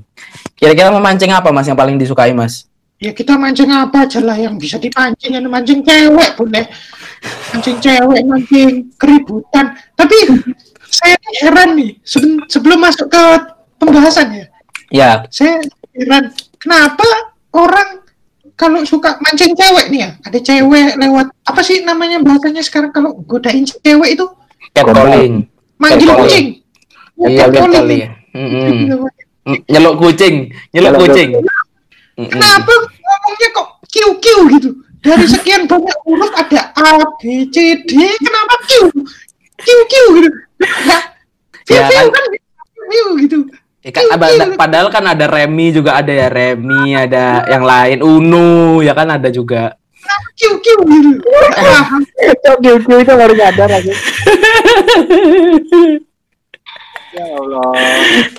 Kira-kira 0.54 0.88
memancing 0.88 1.28
apa 1.28 1.50
Mas 1.50 1.66
yang 1.66 1.74
paling 1.74 1.96
disukai 1.96 2.30
Mas? 2.30 2.64
Ya 2.96 3.12
kita 3.12 3.36
mancing 3.36 3.68
apa 3.68 4.08
aja 4.08 4.20
lah 4.24 4.36
yang 4.40 4.56
bisa 4.56 4.80
dipancing 4.80 5.36
yang 5.36 5.44
mancing 5.52 5.84
cewek 5.84 6.30
boleh 6.36 6.64
mancing 7.52 7.76
cewek 7.76 8.20
mancing 8.24 8.88
keributan 8.96 9.76
tapi 9.92 10.16
saya 10.88 11.12
ini 11.18 11.30
heran 11.44 11.68
nih 11.76 11.90
sebelum, 12.00 12.40
sebelum 12.48 12.78
masuk 12.80 13.06
ke 13.12 13.22
pembahasan 13.76 14.28
ya 14.32 14.46
Ya, 14.86 15.26
saya 15.34 15.58
heran 15.98 16.30
kenapa 16.62 17.02
orang 17.50 18.06
kalau 18.54 18.86
suka 18.86 19.18
mancing 19.18 19.52
cewek 19.52 19.90
nih 19.90 20.06
ya 20.06 20.10
ada 20.22 20.38
cewek 20.38 20.94
lewat 20.94 21.26
apa 21.42 21.60
sih 21.60 21.82
namanya 21.82 22.22
bahasanya 22.22 22.62
sekarang 22.62 22.94
kalau 22.94 23.18
godain 23.26 23.66
cewek 23.66 24.14
itu 24.14 24.24
catcalling. 24.72 25.50
manggil 25.76 26.06
Catcalling. 26.06 26.22
kucing 26.22 26.46
Iya, 27.16 27.48
Catcalling. 27.48 28.12
Gitu. 28.36 28.96
Mm, 29.46 29.58
Nyeluk 29.70 29.94
kucing, 30.02 30.34
nyeluk 30.74 30.92
Nyeluk 30.92 31.02
kucing. 31.06 31.28
Kenapa 32.16 32.72
ngomongnya 32.72 33.48
kok 33.52 33.66
kiu 33.86 34.10
kiu 34.18 34.40
gitu? 34.56 34.70
Dari 35.04 35.26
sekian 35.28 35.68
banyak 35.68 35.98
huruf 36.02 36.32
ada 36.34 36.72
A, 36.74 36.98
B, 37.20 37.46
C, 37.52 37.78
D, 37.84 37.92
kenapa 38.18 38.54
kiu? 38.66 38.88
Kiu 39.56 39.80
kiu 39.86 40.06
gitu. 40.18 40.30
Nah, 40.88 41.02
Ya, 41.68 41.86
kiu 41.86 42.08
kan- 42.08 42.10
kan 42.10 42.24
kiu 42.88 43.06
gitu. 43.20 43.38
Eh, 43.86 43.94
kan, 43.94 44.02
ada- 44.10 44.56
padahal 44.58 44.88
kan 44.90 45.04
ada 45.06 45.30
Remi 45.30 45.70
juga 45.70 45.94
ada 45.94 46.10
ya 46.10 46.26
Remi 46.26 46.90
ada 46.90 47.46
yang 47.46 47.62
lain 47.62 48.02
Uno 48.02 48.82
ya 48.82 48.98
kan 48.98 49.14
ada 49.14 49.30
juga 49.30 49.78
kiu 50.34 50.58
kiu 50.58 50.78
gitu 50.82 51.22
Cok 52.42 52.56
Gil 52.58 52.76
itu 52.82 53.12
baru 53.14 53.30
nyadar 53.30 53.70
aku. 53.70 53.92
ya 57.14 57.24
Allah. 57.30 57.70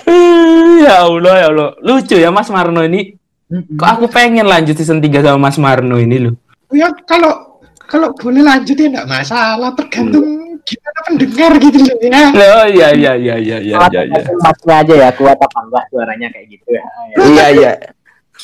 ya 0.84 0.94
Allah 1.02 1.34
ya 1.34 1.46
Allah 1.48 1.68
lucu 1.80 2.16
ya 2.16 2.28
Mas 2.28 2.48
Marno 2.48 2.84
ini 2.84 3.16
kok 3.48 3.88
aku 3.88 4.06
pengen 4.12 4.44
lanjut 4.44 4.76
season 4.76 5.00
3 5.00 5.24
sama 5.24 5.48
Mas 5.48 5.56
Marno 5.56 5.96
ini 5.96 6.20
loh 6.20 6.34
ya 6.72 6.92
kalau 7.08 7.48
kalau 7.88 8.12
boleh 8.12 8.44
lanjut 8.44 8.76
ya 8.76 8.86
enggak 8.92 9.08
masalah. 9.08 9.72
Tergantung 9.72 10.60
gimana 10.60 10.98
pendengar 11.08 11.52
gitu 11.56 11.78
loh 11.80 11.96
ya. 12.04 12.24
Oh 12.36 12.66
iya 12.68 12.88
iya 12.92 13.12
iya 13.16 13.34
iya 13.40 13.56
iya 13.56 13.76
iya 13.88 14.02
iya. 14.04 14.22
Masnya 14.44 14.74
aja 14.84 14.94
ya 14.94 15.08
kuat 15.16 15.40
apa 15.40 15.58
enggak 15.64 15.84
suaranya 15.88 16.28
kayak 16.28 16.46
gitu 16.52 16.68
ya. 16.76 16.84
Ya. 16.84 17.24
iya 17.24 17.46
iya. 17.56 17.70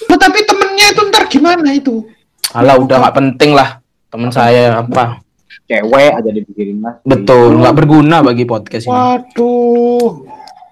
Loh, 0.08 0.18
tapi 0.18 0.42
temennya 0.48 0.86
itu 0.90 1.00
ntar 1.12 1.24
gimana 1.28 1.68
itu? 1.70 2.08
Alah 2.56 2.80
udah 2.80 2.96
nggak 3.04 3.16
penting 3.20 3.52
lah. 3.52 3.84
Teman 4.08 4.32
saya 4.32 4.80
apa? 4.80 5.20
Cewek 5.64 6.12
aja 6.12 6.28
dibikinin 6.28 6.76
mas. 6.76 7.00
betul 7.08 7.56
nggak 7.60 7.76
berguna 7.76 8.24
bagi 8.24 8.48
podcast 8.48 8.88
ini. 8.88 8.92
Waduh 8.96 10.24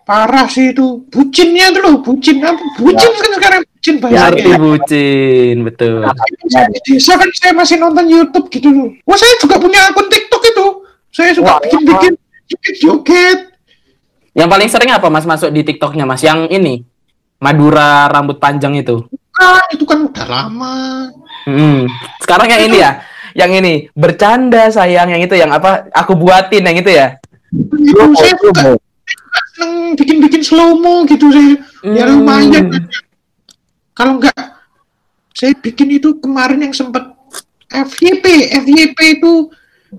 parah 0.08 0.48
sih 0.48 0.72
itu. 0.72 1.04
Bucinnya 1.12 1.76
tuh 1.76 1.80
loh 1.84 1.94
bucin. 2.00 2.40
Apa 2.40 2.60
bucin 2.80 3.12
kan 3.12 3.30
sekarang 3.36 3.62
bucin 3.82 3.98
Ya, 3.98 4.00
banyak 4.00 4.22
arti 4.30 4.46
ya. 4.46 4.56
bucin 4.56 5.56
betul 5.66 6.06
Saya 6.46 6.66
di 6.70 6.78
desa 6.86 7.18
kan 7.18 7.26
saya 7.34 7.50
masih 7.52 7.76
nonton 7.76 8.06
YouTube 8.06 8.46
gitu 8.48 8.70
loh. 8.70 8.88
Wah 9.02 9.18
saya 9.18 9.34
juga 9.36 9.58
punya 9.58 9.90
akun 9.90 10.06
TikTok 10.06 10.42
itu. 10.46 10.66
Saya 11.10 11.34
suka 11.34 11.58
bikin-bikin 11.60 12.14
joget-joget. 12.46 13.38
yang 14.32 14.48
paling 14.48 14.64
sering 14.64 14.88
apa 14.88 15.04
Mas 15.06 15.26
masuk 15.26 15.50
di 15.50 15.60
TikToknya 15.60 16.06
Mas 16.06 16.22
yang 16.22 16.48
ini 16.48 16.86
Madura 17.36 18.08
rambut 18.08 18.38
panjang 18.38 18.72
itu 18.72 19.04
Kan 19.30 19.66
itu 19.68 19.82
kan 19.82 20.06
udah 20.06 20.26
lama. 20.26 20.76
Hmm. 21.42 21.84
Sekarang 22.16 22.46
yang 22.46 22.62
ini 22.62 22.76
ya, 22.78 23.02
yang 23.34 23.50
ini 23.50 23.90
bercanda 23.92 24.70
sayang 24.70 25.10
yang 25.10 25.20
itu 25.20 25.34
yang 25.34 25.50
apa? 25.50 25.90
Aku 25.90 26.14
buatin 26.14 26.62
yang 26.62 26.76
itu 26.76 26.88
ya. 26.88 27.18
Itu 27.50 28.14
saya 28.14 28.36
suka 28.38 28.78
seneng 29.52 29.98
bikin-bikin 29.98 30.40
slow 30.40 30.76
mo 30.76 31.02
gitu 31.04 31.28
saya. 31.28 31.58
Ya 31.82 32.06
Hmm. 32.06 32.22
lumayan. 32.22 32.64
Kalau 33.92 34.18
enggak 34.18 34.36
saya 35.32 35.56
bikin 35.58 35.96
itu 35.96 36.20
kemarin 36.20 36.60
yang 36.60 36.74
sempet 36.76 37.02
FYP, 37.72 38.52
FYP 38.52 38.98
itu 39.20 39.48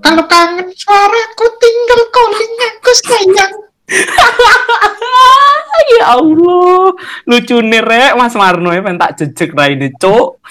kalau 0.02 0.26
kangen 0.26 0.74
suaraku 0.74 1.46
tinggal 1.62 2.02
calling 2.10 2.54
aku 2.70 2.92
sayang. 3.06 3.54
ya 6.00 6.18
Allah, 6.18 6.96
lucu 7.28 7.58
nih 7.62 7.84
rek 7.84 8.18
Mas 8.18 8.34
Marno 8.34 8.74
ya 8.74 8.82
tak 8.98 9.22
jejek 9.22 9.54
rai 9.54 9.78
ini, 9.78 9.94
Cuk. 10.00 10.42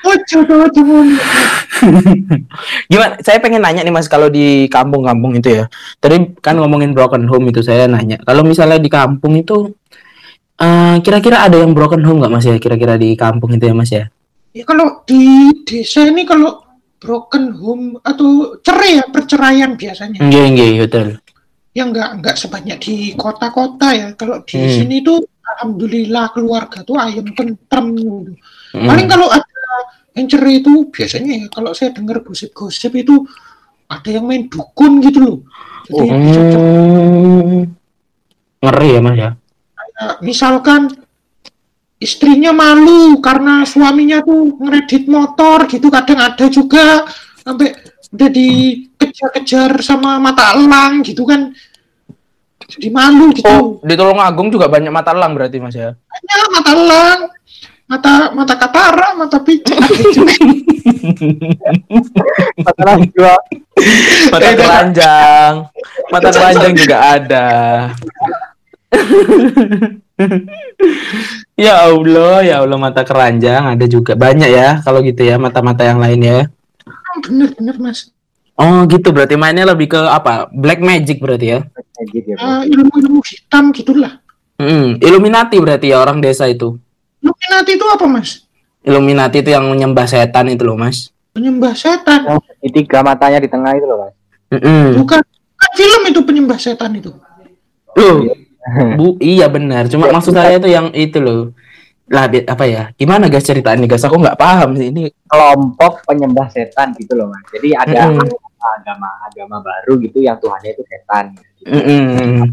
Ojo 0.00 0.38
Gimana? 2.90 3.20
Saya 3.20 3.36
pengen 3.36 3.60
nanya 3.60 3.84
nih 3.84 3.92
Mas 3.92 4.08
kalau 4.08 4.32
di 4.32 4.64
kampung-kampung 4.72 5.36
itu 5.36 5.60
ya. 5.60 5.68
Tadi 6.00 6.40
kan 6.40 6.56
ngomongin 6.56 6.96
broken 6.96 7.28
home 7.28 7.52
itu 7.52 7.60
saya 7.60 7.84
nanya. 7.84 8.16
Kalau 8.24 8.40
misalnya 8.40 8.80
di 8.80 8.88
kampung 8.88 9.36
itu 9.36 9.76
eh, 10.60 10.96
kira-kira 11.00 11.42
ada 11.42 11.56
yang 11.56 11.72
broken 11.72 12.04
home 12.04 12.20
nggak 12.20 12.32
Mas 12.32 12.44
ya? 12.44 12.56
Kira-kira 12.56 12.94
di 12.94 13.16
kampung 13.16 13.50
itu 13.52 13.64
ya 13.64 13.74
Mas 13.74 13.90
ya? 13.90 14.04
Ya 14.50 14.64
kalau 14.64 15.02
di 15.02 15.50
desa 15.62 16.04
ini 16.04 16.26
kalau 16.26 16.58
broken 17.00 17.54
home 17.56 17.96
atau 18.02 18.60
cerai 18.60 19.00
ya 19.00 19.04
perceraian 19.08 19.72
biasanya. 19.74 20.20
Iya, 20.20 20.44
iya, 20.52 20.84
betul. 20.84 21.16
Ya 21.70 21.86
nggak 21.86 22.20
nggak 22.20 22.36
sebanyak 22.36 22.78
di 22.82 22.96
kota-kota 23.14 23.88
ya. 23.94 24.08
Kalau 24.14 24.42
di 24.42 24.58
Hmm. 24.58 24.68
sini 24.68 24.96
tuh 25.00 25.22
alhamdulillah 25.56 26.34
keluarga 26.34 26.82
tuh 26.82 26.98
ayam 26.98 27.24
tentrem. 27.32 27.86
gitu. 27.94 28.32
Hmm. 28.74 28.86
Paling 28.86 29.06
kalau 29.06 29.30
ada 29.30 29.46
yang 30.12 30.26
cerai 30.26 30.60
itu 30.60 30.90
biasanya 30.90 31.32
ya 31.40 31.46
kalau 31.48 31.70
saya 31.72 31.94
dengar 31.94 32.20
gosip-gosip 32.20 32.90
itu 32.92 33.22
ada 33.86 34.08
yang 34.10 34.26
main 34.26 34.50
dukun 34.50 34.98
gitu 35.00 35.18
loh. 35.22 35.38
Jadi 35.86 36.06
Hmm. 36.10 37.60
Ngeri 38.60 38.88
ya 38.92 39.00
Mas 39.00 39.16
ya? 39.16 39.30
Misalkan 40.24 40.88
istrinya 42.00 42.50
malu 42.56 43.20
karena 43.20 43.68
suaminya 43.68 44.24
tuh 44.24 44.56
ngeredit 44.56 45.04
motor 45.04 45.68
gitu 45.68 45.92
kadang 45.92 46.16
ada 46.16 46.48
juga 46.48 47.04
sampai 47.44 47.76
udah 48.10 48.30
dikejar-kejar 48.32 49.84
sama 49.84 50.16
mata 50.16 50.56
elang 50.56 51.04
gitu 51.04 51.28
kan 51.28 51.52
jadi 52.70 52.88
malu 52.88 53.34
gitu 53.36 53.44
Oh, 53.46 53.82
di 53.84 53.94
Tulungagung 53.98 54.48
juga 54.48 54.66
banyak 54.70 54.88
mata 54.88 55.12
elang 55.12 55.36
berarti 55.36 55.60
Mas 55.60 55.76
ya? 55.76 55.92
hanya 55.92 56.34
mata 56.48 56.70
elang 56.72 57.20
mata 57.90 58.12
mata 58.30 58.54
katara 58.54 59.08
mata 59.18 59.42
pijat 59.42 59.82
juga. 60.14 60.30
Masalah 62.62 62.96
juga. 63.02 63.34
Mata 64.30 64.50
keranjang. 64.54 65.52
Mata 66.06 66.28
keranjang 66.30 66.72
juga 66.78 66.96
ada. 67.18 67.48
ya 71.56 71.74
Allah, 71.86 72.34
ya 72.42 72.54
Allah 72.62 72.78
mata 72.78 73.02
keranjang 73.06 73.74
ada 73.76 73.86
juga 73.86 74.18
banyak 74.18 74.50
ya 74.50 74.82
kalau 74.82 75.00
gitu 75.00 75.22
ya 75.22 75.38
mata-mata 75.38 75.86
yang 75.86 75.98
lain 75.98 76.20
ya. 76.20 76.38
bener-bener 77.26 77.76
mas 77.78 78.10
Oh 78.54 78.84
gitu 78.84 79.08
berarti 79.10 79.40
mainnya 79.40 79.64
lebih 79.64 79.88
ke 79.88 79.96
apa? 79.98 80.44
Black 80.52 80.84
magic 80.84 81.16
berarti 81.18 81.46
ya? 81.56 81.60
Ya. 82.12 82.36
Ah, 82.36 82.60
ilmu-ilmu 82.62 83.24
hitam 83.24 83.72
gitulah 83.72 84.20
Hmm, 84.60 85.00
Illuminati 85.00 85.56
berarti 85.56 85.88
ya 85.88 86.04
orang 86.04 86.20
desa 86.20 86.44
itu. 86.44 86.76
Illuminati 87.24 87.70
itu 87.80 87.86
apa 87.88 88.04
mas 88.04 88.44
Illuminati 88.84 89.40
itu 89.40 89.50
yang 89.50 89.64
menyembah 89.64 90.04
setan 90.04 90.52
itu 90.52 90.60
loh 90.64 90.76
mas. 90.76 91.08
penyembah 91.32 91.72
setan 91.72 92.20
Oh, 92.28 92.40
di 92.58 92.68
tiga 92.68 93.00
matanya 93.00 93.40
di 93.40 93.48
tengah 93.48 93.72
itu 93.72 93.86
loh 93.88 94.04
mas. 94.04 94.12
Mm-mm. 94.50 94.98
bukan 95.00 95.20
bukan 95.24 95.70
film 95.72 96.02
itu 96.10 96.20
penyembah 96.20 96.58
setan 96.58 96.90
itu 96.92 97.14
Loh, 97.96 98.22
Bu, 98.96 99.16
iya 99.20 99.48
benar. 99.48 99.88
Cuma 99.88 100.12
maksud 100.12 100.36
saya 100.36 100.60
itu 100.60 100.68
yang 100.68 100.92
itu 100.92 101.18
loh. 101.18 101.56
Lah, 102.10 102.26
apa 102.26 102.64
ya? 102.66 102.90
Gimana 102.98 103.30
guys 103.30 103.46
ceritanya 103.46 103.86
guys? 103.86 104.04
Aku 104.04 104.18
nggak 104.18 104.36
paham 104.36 104.76
sih 104.76 104.90
ini. 104.90 105.08
Kelompok 105.30 106.04
penyembah 106.04 106.50
setan 106.50 106.92
gitu 106.98 107.14
loh 107.14 107.30
mas. 107.30 107.46
Jadi 107.54 107.70
ada 107.72 108.12
agama-agama 108.60 109.64
baru 109.64 109.96
gitu 110.04 110.20
yang 110.20 110.36
Tuhannya 110.36 110.76
itu 110.76 110.84
setan. 110.84 111.32
Mm-mm. 111.60 112.48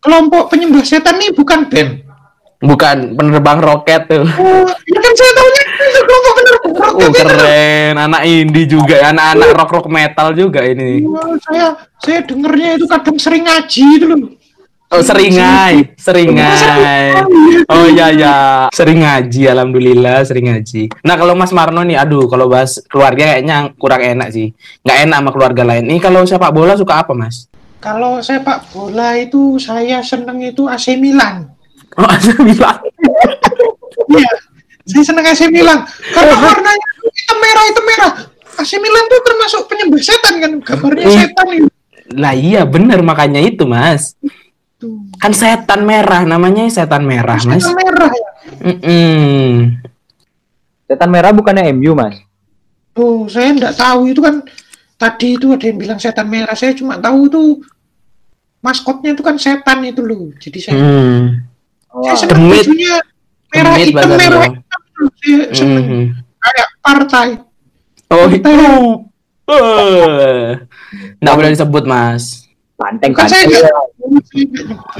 kelompok 0.00 0.48
penyembah 0.48 0.80
setan 0.80 1.20
nih 1.20 1.36
bukan 1.36 1.68
band 1.68 2.00
Bukan 2.58 3.14
penerbang 3.14 3.62
roket 3.62 4.10
tuh. 4.10 4.26
Oh, 4.26 4.66
ya 4.66 4.98
kan 4.98 5.12
saya 5.14 5.30
tahunya 5.30 5.62
itu 5.62 6.00
kelompok 6.02 6.32
penerbang 6.34 6.74
roket 6.74 6.98
Oh 6.98 7.06
itu. 7.06 7.18
keren, 7.22 7.94
anak 7.94 8.22
indie 8.26 8.66
juga, 8.66 9.14
anak-anak 9.14 9.48
rock 9.54 9.70
rock 9.78 9.86
metal 9.86 10.34
juga 10.34 10.66
ini. 10.66 11.06
Wah, 11.06 11.38
saya 11.38 11.78
saya 12.02 12.18
dengernya 12.26 12.82
itu 12.82 12.90
kadang 12.90 13.14
sering 13.14 13.46
ngaji 13.46 13.84
itu 13.94 14.06
loh. 14.10 14.34
Oh 14.88 15.04
seringai, 15.04 15.92
seringai. 16.00 17.20
Oh 17.68 17.84
iya 17.92 18.08
ya, 18.08 18.36
sering 18.72 19.04
ngaji, 19.04 19.44
alhamdulillah 19.52 20.24
sering 20.24 20.48
ngaji. 20.48 20.88
Nah 21.04 21.20
kalau 21.20 21.36
Mas 21.36 21.52
Marno 21.52 21.84
nih, 21.84 22.00
aduh 22.00 22.24
kalau 22.24 22.48
bahas 22.48 22.80
keluarga 22.88 23.36
kayaknya 23.36 23.68
kurang 23.76 24.00
enak 24.00 24.32
sih, 24.32 24.56
nggak 24.80 24.98
enak 25.04 25.18
sama 25.20 25.30
keluarga 25.36 25.62
lain. 25.68 25.92
Ini 25.92 26.00
kalau 26.00 26.24
sepak 26.24 26.56
bola 26.56 26.72
suka 26.72 27.04
apa 27.04 27.12
Mas? 27.12 27.52
Kalau 27.84 28.24
sepak 28.24 28.72
bola 28.72 29.12
itu 29.20 29.60
saya 29.60 30.00
seneng 30.00 30.40
itu 30.40 30.64
AC 30.64 30.96
Milan. 30.96 31.52
Oh 32.00 32.08
ada 32.08 32.32
bilang. 32.40 32.80
Iya, 34.08 34.30
saya 34.88 35.04
seneng 35.04 35.26
AC 35.26 35.52
Milan 35.52 35.84
karena 36.16 36.32
warnanya 36.40 36.88
hitam 37.12 37.38
merah 37.44 37.64
hitam 37.68 37.84
merah. 37.84 38.12
AC 38.56 38.72
Milan 38.80 39.04
tuh 39.04 39.20
termasuk 39.20 39.60
penyembah 39.68 40.00
setan 40.00 40.34
kan, 40.40 40.52
gambarnya 40.64 41.06
setan 41.12 41.46
itu. 41.52 41.68
Lah 42.16 42.32
iya 42.32 42.64
bener 42.64 43.04
makanya 43.04 43.44
itu 43.44 43.68
Mas. 43.68 44.16
Tuh. 44.78 45.02
Kan 45.18 45.34
setan 45.34 45.82
merah, 45.82 46.22
namanya 46.22 46.70
setan 46.70 47.02
merah 47.02 47.34
Mas. 47.42 47.66
Setan 47.66 47.74
merah 47.74 48.10
ya. 48.10 48.30
Mm-mm. 48.62 49.74
Setan 50.86 51.10
merah 51.10 51.34
bukannya 51.34 51.74
MU 51.74 51.92
mas. 51.92 52.14
Oh, 52.94 53.26
saya 53.26 53.50
enggak 53.50 53.74
tahu 53.74 54.08
itu 54.08 54.18
kan 54.18 54.40
tadi 54.94 55.34
itu 55.34 55.50
ada 55.50 55.62
yang 55.62 55.78
bilang 55.78 55.98
setan 55.98 56.26
merah. 56.26 56.54
Saya 56.54 56.72
cuma 56.72 56.96
tahu 56.96 57.26
itu 57.26 57.42
maskotnya 58.58 59.12
itu 59.12 59.22
kan 59.22 59.34
setan 59.36 59.82
itu 59.82 60.00
loh. 60.00 60.30
Jadi 60.34 60.58
saya 60.58 60.78
Hmm. 60.78 61.42
saya 62.00 62.14
Wah, 62.14 62.16
seneng 62.16 62.38
Demit. 62.40 62.64
bajunya 62.64 62.94
merah 63.48 63.72
Demit 63.74 63.86
hitam 63.90 64.08
merah 64.08 64.22
Jawa. 64.30 64.46
hitam. 64.48 64.80
Saya 65.18 65.38
seneng 65.52 65.84
Mhm. 65.84 66.02
kayak 66.38 66.68
partai. 66.80 67.28
Oh 68.08 68.26
itu. 68.28 68.50
Eh. 69.48 70.46
Nggak 71.18 71.34
boleh 71.34 71.50
disebut 71.52 71.84
Mas. 71.84 72.47
Banteng 72.78 73.10
Kan 73.10 73.26
saya 73.26 73.44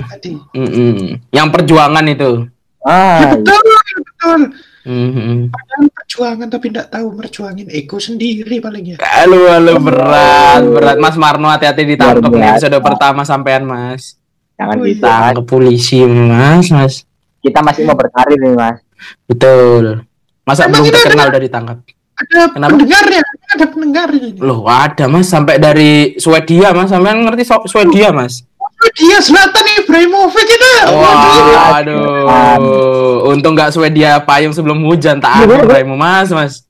tadi. 0.04 0.34
Mm-mm. 0.50 1.22
Yang 1.30 1.48
perjuangan 1.48 2.04
itu. 2.04 2.50
Ah, 2.82 3.34
Betul, 3.34 3.62
betul. 3.94 4.40
Mhm. 4.82 5.52
Padahal 5.52 5.84
perjuangan 5.92 6.48
tapi 6.48 6.66
enggak 6.72 6.88
tahu 6.88 7.06
merjuangin 7.12 7.68
ego 7.68 8.00
sendiri 8.00 8.56
paling 8.58 8.84
ya. 8.84 8.96
Halo, 8.98 9.44
halo 9.46 9.76
berat, 9.78 10.62
berat 10.64 10.96
Mas 10.96 11.14
Marno 11.14 11.46
hati-hati 11.46 11.84
ditangkap 11.86 12.24
nih 12.26 12.56
episode 12.56 12.78
pertama 12.80 13.20
sampean 13.22 13.62
Mas. 13.62 14.16
jangan 14.56 14.74
Oh, 14.74 14.82
iya. 14.82 14.96
kita. 14.96 15.16
Ke 15.36 15.42
polisi 15.44 16.02
Mas, 16.02 16.66
Mas. 16.68 16.94
kita 17.38 17.60
masih 17.60 17.84
mau 17.84 17.94
berkarir 17.94 18.34
nih 18.34 18.50
mas. 18.50 18.80
Betul. 19.22 20.02
Masa 20.42 20.66
Emang 20.66 20.82
belum 20.82 20.96
terkenal 20.96 21.26
udah 21.28 21.42
ditangkap? 21.44 21.78
Ada 22.16 22.40
Kenapa? 22.50 22.72
pendengarnya, 22.74 23.20
ada 23.48 23.64
pendengarnya. 23.64 24.24
ini. 24.28 24.38
Loh, 24.38 24.68
ada 24.68 25.08
Mas 25.08 25.28
sampai 25.28 25.56
dari 25.56 26.14
Swedia 26.20 26.76
Mas. 26.76 26.92
Sampean 26.92 27.24
ngerti 27.24 27.44
so- 27.48 27.64
Swedia 27.64 28.12
Mas? 28.12 28.44
Oh, 28.60 28.90
dia 28.94 29.18
Zlatan 29.18 29.66
Ibrahimovic 29.82 30.46
itu. 30.46 30.70
Wah, 30.94 31.80
aduh. 31.80 33.26
Untung 33.26 33.56
nggak 33.56 33.74
Swedia 33.74 34.22
payung 34.22 34.54
sebelum 34.54 34.84
hujan 34.86 35.18
tak 35.18 35.48
ada 35.48 35.64
raimu 35.66 35.98
Mas, 35.98 36.30
Mas. 36.30 36.62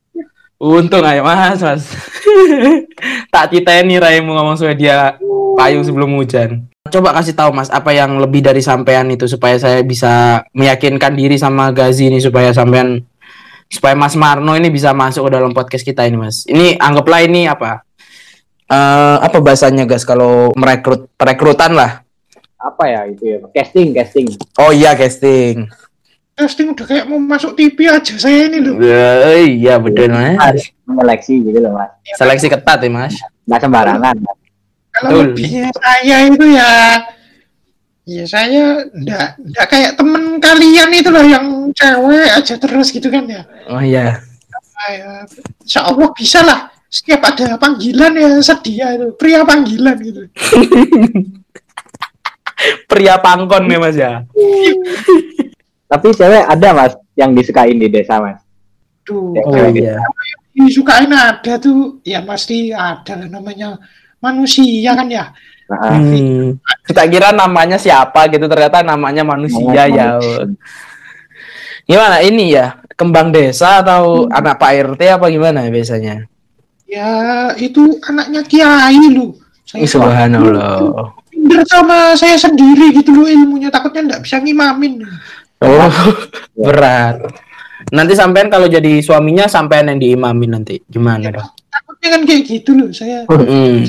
Untung 0.56 1.04
aja 1.04 1.20
Mas, 1.20 1.60
Mas. 1.60 1.82
tak 3.34 3.52
titeni 3.52 3.98
raimu 3.98 4.32
ngomong 4.32 4.56
Swedia 4.56 5.18
payung 5.54 5.82
sebelum 5.82 6.14
hujan. 6.16 6.64
Coba 6.88 7.12
kasih 7.12 7.36
tahu 7.36 7.52
Mas 7.52 7.68
apa 7.68 7.92
yang 7.92 8.16
lebih 8.16 8.40
dari 8.40 8.64
sampean 8.64 9.12
itu 9.12 9.28
supaya 9.28 9.60
saya 9.60 9.84
bisa 9.84 10.46
meyakinkan 10.56 11.12
diri 11.12 11.36
sama 11.36 11.68
Gazi 11.74 12.08
ini 12.08 12.22
supaya 12.22 12.54
sampean 12.56 13.04
supaya 13.68 13.92
Mas 13.92 14.16
Marno 14.16 14.56
ini 14.56 14.72
bisa 14.72 14.96
masuk 14.96 15.28
ke 15.28 15.30
dalam 15.36 15.52
podcast 15.52 15.84
kita 15.84 16.08
ini 16.08 16.16
Mas. 16.16 16.48
Ini 16.48 16.80
anggaplah 16.80 17.20
ini 17.22 17.44
apa? 17.44 17.84
Eh 18.68 19.16
apa 19.24 19.38
bahasanya 19.40 19.84
guys 19.84 20.04
kalau 20.04 20.52
merekrut 20.56 21.12
perekrutan 21.16 21.76
lah. 21.76 22.04
Apa 22.58 22.90
ya 22.90 23.00
itu 23.06 23.22
ya? 23.24 23.36
Casting, 23.52 23.94
casting. 23.94 24.26
Oh 24.58 24.72
iya 24.72 24.96
casting. 24.96 25.68
Casting 26.34 26.70
udah 26.70 26.86
kayak 26.86 27.04
mau 27.06 27.20
masuk 27.20 27.54
TV 27.54 27.88
aja 27.88 28.14
saya 28.18 28.46
ini 28.46 28.58
loh. 28.62 28.76
Ya, 28.80 29.36
iya 29.42 29.74
betul 29.78 30.10
mas. 30.10 30.38
Harus 30.38 30.64
menyeleksi 30.86 31.34
gitu 31.44 31.58
loh 31.60 31.76
mas. 31.76 31.90
Seleksi 32.16 32.46
ketat 32.50 32.78
ya 32.82 32.90
mas. 32.90 33.14
Nggak 33.46 33.60
sembarangan. 33.62 34.16
Kalau 34.88 35.10
lebihnya 35.22 35.70
saya 35.76 36.16
itu 36.26 36.44
ya 36.56 36.72
ya 38.08 38.24
saya 38.24 38.88
enggak 38.88 39.36
enggak 39.36 39.66
kayak 39.68 39.92
temen 40.00 40.40
kalian 40.40 40.88
itu 40.96 41.12
loh 41.12 41.20
yang 41.20 41.44
cewek 41.76 42.32
aja 42.32 42.54
terus 42.56 42.88
gitu 42.88 43.12
kan 43.12 43.28
ya. 43.28 43.44
Oh 43.68 43.84
iya. 43.84 44.24
Saya, 44.48 45.28
insya 45.60 45.84
Allah 45.84 46.08
bisa 46.16 46.40
lah. 46.40 46.72
Setiap 46.88 47.20
ada 47.20 47.60
panggilan 47.60 48.16
ya 48.16 48.40
sedia 48.40 48.96
itu 48.96 49.12
pria 49.12 49.44
panggilan 49.44 49.96
gitu. 50.00 50.22
Pria 52.90 53.14
pangkon 53.22 53.70
nih 53.70 53.78
mas 53.78 53.94
ya. 53.94 54.24
Tapi 55.92 56.06
cewek 56.10 56.44
ada 56.48 56.68
mas 56.74 56.92
yang 57.14 57.30
disukain 57.30 57.78
di 57.78 57.86
desa 57.86 58.18
mas. 58.18 58.40
Tuh, 59.06 59.32
Oh, 59.46 59.52
iya. 59.72 60.00
disukain 60.52 61.08
ada 61.08 61.54
tuh 61.62 62.02
ya 62.02 62.18
pasti 62.26 62.74
ada 62.74 63.14
namanya 63.30 63.78
manusia 64.18 64.92
kan 64.94 65.08
ya. 65.08 65.30
Nah, 65.68 66.00
Hmm. 66.00 66.56
Kita 66.80 67.04
kira 67.04 67.28
namanya 67.28 67.76
siapa 67.76 68.24
gitu 68.32 68.48
ternyata 68.48 68.80
namanya 68.80 69.20
manusia 69.20 69.84
ya. 69.84 70.16
Gimana 71.84 72.20
ini 72.20 72.56
ya? 72.56 72.80
Kembang 72.96 73.30
desa 73.30 73.84
atau 73.84 74.26
anak 74.26 74.58
Pak 74.58 74.96
RT 74.96 75.00
apa 75.06 75.28
gimana 75.28 75.62
ya 75.62 75.70
biasanya? 75.70 76.14
Ya 76.88 77.10
itu 77.54 78.00
anaknya 78.02 78.42
kiai 78.42 79.12
lu. 79.12 79.36
Saya 79.62 79.84
Subhanallah. 79.84 81.12
pinter 81.28 81.60
sama 81.68 82.16
saya 82.16 82.34
sendiri 82.34 82.90
gitu 82.96 83.12
loh 83.12 83.28
ilmunya 83.28 83.68
takutnya 83.68 84.16
nggak 84.16 84.22
bisa 84.24 84.40
ngimamin. 84.40 85.04
Oh, 85.60 85.92
berat. 86.64 87.22
Nanti 87.92 88.16
sampean 88.16 88.48
kalau 88.48 88.66
jadi 88.66 88.98
suaminya 88.98 89.44
sampean 89.46 89.92
yang 89.92 90.00
diimamin 90.00 90.50
nanti. 90.58 90.80
Gimana 90.88 91.28
dong? 91.28 91.48
Takutnya 91.98 92.14
kan 92.14 92.22
kayak 92.30 92.42
gitu 92.46 92.70
loh 92.78 92.88
saya. 92.94 93.26
Hmm. 93.26 93.82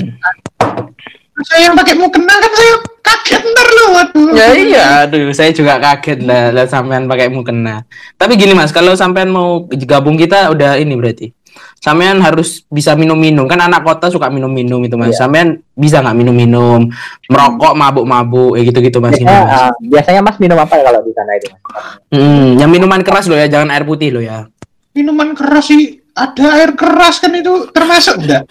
Saya 1.46 1.70
yang 1.70 1.78
pakai 1.78 1.94
mukena 1.94 2.34
kan 2.42 2.52
saya 2.58 2.72
kaget 3.06 3.42
ntar 3.54 3.68
loh 3.70 3.88
waduh. 3.94 4.28
Ya 4.34 4.48
iya, 4.58 4.86
aduh, 5.06 5.30
saya 5.30 5.54
juga 5.54 5.78
kaget 5.78 6.26
lah 6.26 6.50
lihat 6.50 6.74
sampean 6.74 7.06
pakai 7.06 7.30
mukena. 7.30 7.86
Tapi 8.18 8.34
gini 8.34 8.50
Mas, 8.50 8.74
kalau 8.74 8.98
sampean 8.98 9.30
mau 9.30 9.62
gabung 9.86 10.18
kita 10.18 10.50
udah 10.50 10.74
ini 10.82 10.98
berarti. 10.98 11.30
Sampean 11.78 12.18
harus 12.18 12.66
bisa 12.66 12.98
minum-minum. 12.98 13.46
Kan 13.46 13.62
anak 13.62 13.86
kota 13.86 14.10
suka 14.10 14.26
minum-minum 14.26 14.82
itu 14.82 14.98
Mas. 14.98 15.14
Iya. 15.14 15.30
Sampean 15.30 15.62
bisa 15.78 16.02
nggak 16.02 16.18
minum-minum, 16.18 16.90
merokok, 17.30 17.78
mabuk-mabuk, 17.78 18.58
kayak 18.58 18.74
gitu-gitu 18.74 18.98
Mas. 18.98 19.14
Gimana, 19.14 19.46
Mas? 19.46 19.54
uh, 19.54 19.72
biasanya 19.86 20.20
mas 20.26 20.36
minum 20.42 20.58
apa 20.58 20.74
ya 20.74 20.82
kalau 20.82 21.00
di 21.06 21.14
sana 21.14 21.30
itu 21.38 21.46
mas? 21.46 21.62
Hmm, 22.10 22.58
yang 22.58 22.74
minuman 22.74 23.06
keras 23.06 23.30
loh 23.30 23.38
ya, 23.38 23.46
jangan 23.46 23.70
air 23.70 23.86
putih 23.86 24.10
loh 24.10 24.20
ya. 24.20 24.50
Minuman 24.98 25.38
keras 25.38 25.70
sih 25.70 25.99
ada 26.14 26.46
air 26.60 26.70
keras 26.74 27.22
kan 27.22 27.32
itu 27.34 27.68
termasuk 27.70 28.20
enggak? 28.20 28.44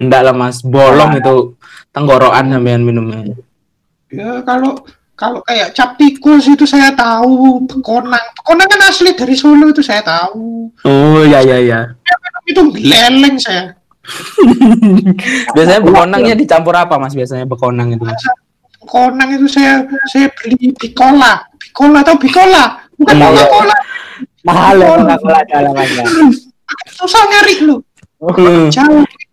Enggak 0.00 0.20
lah 0.26 0.34
Mas, 0.34 0.62
bolong 0.64 1.18
itu 1.18 1.54
tenggorokan 1.94 2.50
sampean 2.50 2.82
minumnya. 2.82 3.36
Ya 4.10 4.42
kalau 4.42 4.82
kalau 5.14 5.44
kayak 5.44 5.76
cap 5.76 6.00
tikus 6.00 6.48
itu 6.48 6.64
saya 6.64 6.96
tahu, 6.96 7.60
bekonang. 7.68 8.24
Bekonang 8.40 8.66
kan 8.72 8.80
asli 8.88 9.12
dari 9.12 9.36
Solo 9.36 9.68
itu 9.68 9.84
saya 9.84 10.00
tahu. 10.00 10.72
Oh 10.88 11.22
iya 11.22 11.44
iya 11.44 11.58
iya. 11.60 11.80
Itu 12.48 12.72
geleleng 12.72 13.36
saya. 13.36 13.76
Biasanya 15.54 15.84
bekonangnya 15.84 16.34
dicampur 16.34 16.72
apa 16.72 16.96
Mas? 16.96 17.12
Biasanya 17.12 17.44
bekonang 17.44 17.92
itu 17.92 18.02
Mas. 18.02 18.24
Bekonang 18.80 19.28
itu 19.36 19.46
saya 19.46 19.84
saya 20.08 20.32
beli 20.40 20.72
bikola. 20.72 21.44
Bikola 21.60 22.00
atau 22.00 22.16
bikola? 22.16 22.64
Bukan. 22.96 23.14
Coca-Cola. 23.16 23.76
Mahal 24.40 24.76
ya 24.80 24.88
dalamnya. 25.52 26.04
Susah 26.90 27.22
nyari 27.26 27.54
lu. 27.64 27.76
Hmm. 28.20 28.68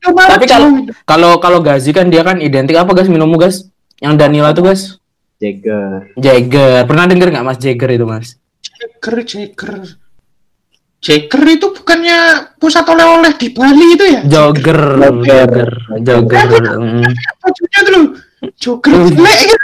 Tapi 0.08 0.46
kalau 0.48 0.70
kalau 1.04 1.32
kalau 1.44 1.60
Gazi 1.60 1.92
kan 1.92 2.08
dia 2.08 2.24
kan 2.24 2.40
identik 2.40 2.80
apa 2.80 2.96
guys 2.96 3.12
minummu 3.12 3.36
guys? 3.36 3.68
Yang 4.00 4.14
Danila 4.16 4.56
tuh 4.56 4.72
guys? 4.72 4.96
Jagger. 5.38 6.16
Jagger. 6.18 6.88
Pernah 6.88 7.06
denger 7.06 7.28
nggak 7.36 7.46
Mas 7.46 7.60
Jagger 7.60 7.90
itu 7.94 8.06
Mas? 8.08 8.40
Jagger, 8.64 9.16
Jagger. 9.28 9.74
Jagger 10.98 11.44
itu 11.46 11.68
bukannya 11.78 12.18
pusat 12.58 12.82
oleh-oleh 12.90 13.38
di 13.38 13.54
Bali 13.54 13.88
itu 13.94 14.06
ya? 14.08 14.22
Jogger, 14.26 14.98
Jogger. 14.98 15.72
Jogger, 16.02 16.42
Jogger. 16.42 16.64
mm. 16.82 17.06
Bajunya 17.44 17.80
tuh. 17.86 18.04
Jogger 18.58 18.94
jelek 19.14 19.40
gitu. 19.46 19.56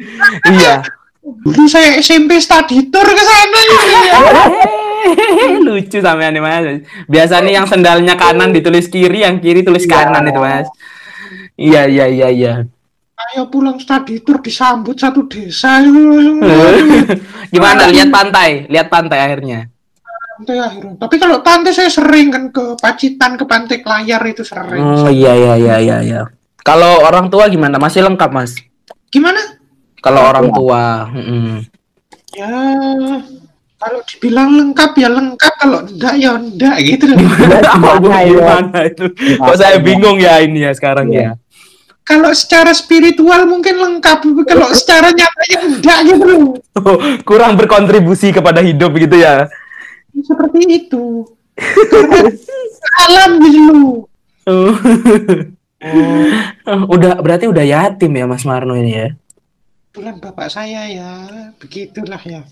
Iya. 0.52 0.84
Dulu 1.20 1.64
saya 1.68 2.00
SMP 2.00 2.36
study 2.40 2.88
tour 2.92 3.06
ke 3.06 3.22
sana 3.24 3.58
ya. 3.64 3.80
Lucu 5.66 5.98
sampean 6.00 6.36
nih 6.36 6.42
Mas. 6.42 6.84
Biasanya 7.06 7.50
yang 7.50 7.66
sendalnya 7.66 8.14
kanan 8.16 8.52
ditulis 8.52 8.86
kiri, 8.88 9.24
yang 9.24 9.40
kiri 9.40 9.64
tulis 9.64 9.84
kanan 9.88 10.26
itu 10.28 10.40
Mas. 10.40 10.68
Iya 11.60 11.86
iya 11.86 12.06
iya 12.08 12.28
iya. 12.32 12.54
Ayo 13.20 13.52
pulang 13.52 13.76
study 13.76 14.24
tour 14.24 14.40
disambut 14.40 14.96
satu 14.96 15.28
desa. 15.28 15.84
Gimana 17.54 17.92
lihat 17.92 18.08
pantai? 18.08 18.64
Lihat 18.72 18.88
pantai 18.88 19.18
akhirnya. 19.20 19.68
Pantai 20.40 20.56
akhirnya. 20.56 20.96
Tapi 20.96 21.16
kalau 21.20 21.44
pantai 21.44 21.72
saya 21.76 21.92
sering 21.92 22.32
kan 22.32 22.48
ke 22.48 22.80
Pacitan, 22.80 23.36
ke 23.36 23.44
Pantai 23.44 23.84
Layar 23.84 24.24
itu 24.24 24.40
sering. 24.40 24.80
Oh 24.80 25.12
iya 25.12 25.36
iya 25.36 25.54
iya 25.60 25.76
iya 25.76 25.96
iya. 26.00 26.22
Kalau 26.64 27.04
orang 27.04 27.28
tua 27.28 27.48
gimana? 27.52 27.76
Masih 27.76 28.00
lengkap 28.08 28.30
Mas? 28.32 28.56
Gimana? 29.12 29.60
Kalau 30.00 30.24
orang 30.24 30.48
tua, 30.48 31.12
mm-mm. 31.12 31.60
Ya 32.32 32.56
kalau 33.80 34.00
dibilang 34.04 34.50
lengkap 34.60 34.92
ya 35.00 35.08
lengkap, 35.08 35.52
kalau 35.56 35.80
enggak 35.88 36.14
ya 36.20 36.36
enggak 36.36 36.76
gitu 36.84 37.04
Gimana 37.16 37.56
itu? 37.56 38.36
gimana 38.36 38.78
itu? 38.84 39.04
Kok 39.40 39.56
saya 39.56 39.80
bingung 39.80 40.20
ya 40.20 40.36
ini 40.44 40.68
ya 40.68 40.72
sekarang 40.76 41.08
ya. 41.08 41.40
Kalau 42.04 42.28
secara 42.36 42.76
spiritual 42.76 43.48
mungkin 43.48 43.80
lengkap, 43.80 44.20
kalau 44.44 44.68
secara 44.80 45.16
nyatanya 45.16 45.58
enggak 45.64 45.98
gitu 46.12 46.24
loh. 46.28 46.52
Kurang 47.24 47.56
berkontribusi 47.56 48.36
kepada 48.36 48.60
hidup 48.60 48.92
gitu 49.00 49.16
ya. 49.16 49.48
Seperti 50.12 50.60
itu. 50.84 51.24
Alam 53.08 53.30
gitu 53.48 53.60
loh. 53.64 53.96
udah 57.00 57.16
berarti 57.24 57.48
udah 57.48 57.64
yatim 57.64 58.12
ya 58.12 58.28
Mas 58.28 58.44
Marno 58.44 58.76
ini 58.76 58.92
ya. 58.92 59.08
Bulan 59.90 60.22
bapak 60.22 60.46
saya 60.46 60.86
ya, 60.86 61.10
begitulah 61.58 62.22
ya. 62.22 62.46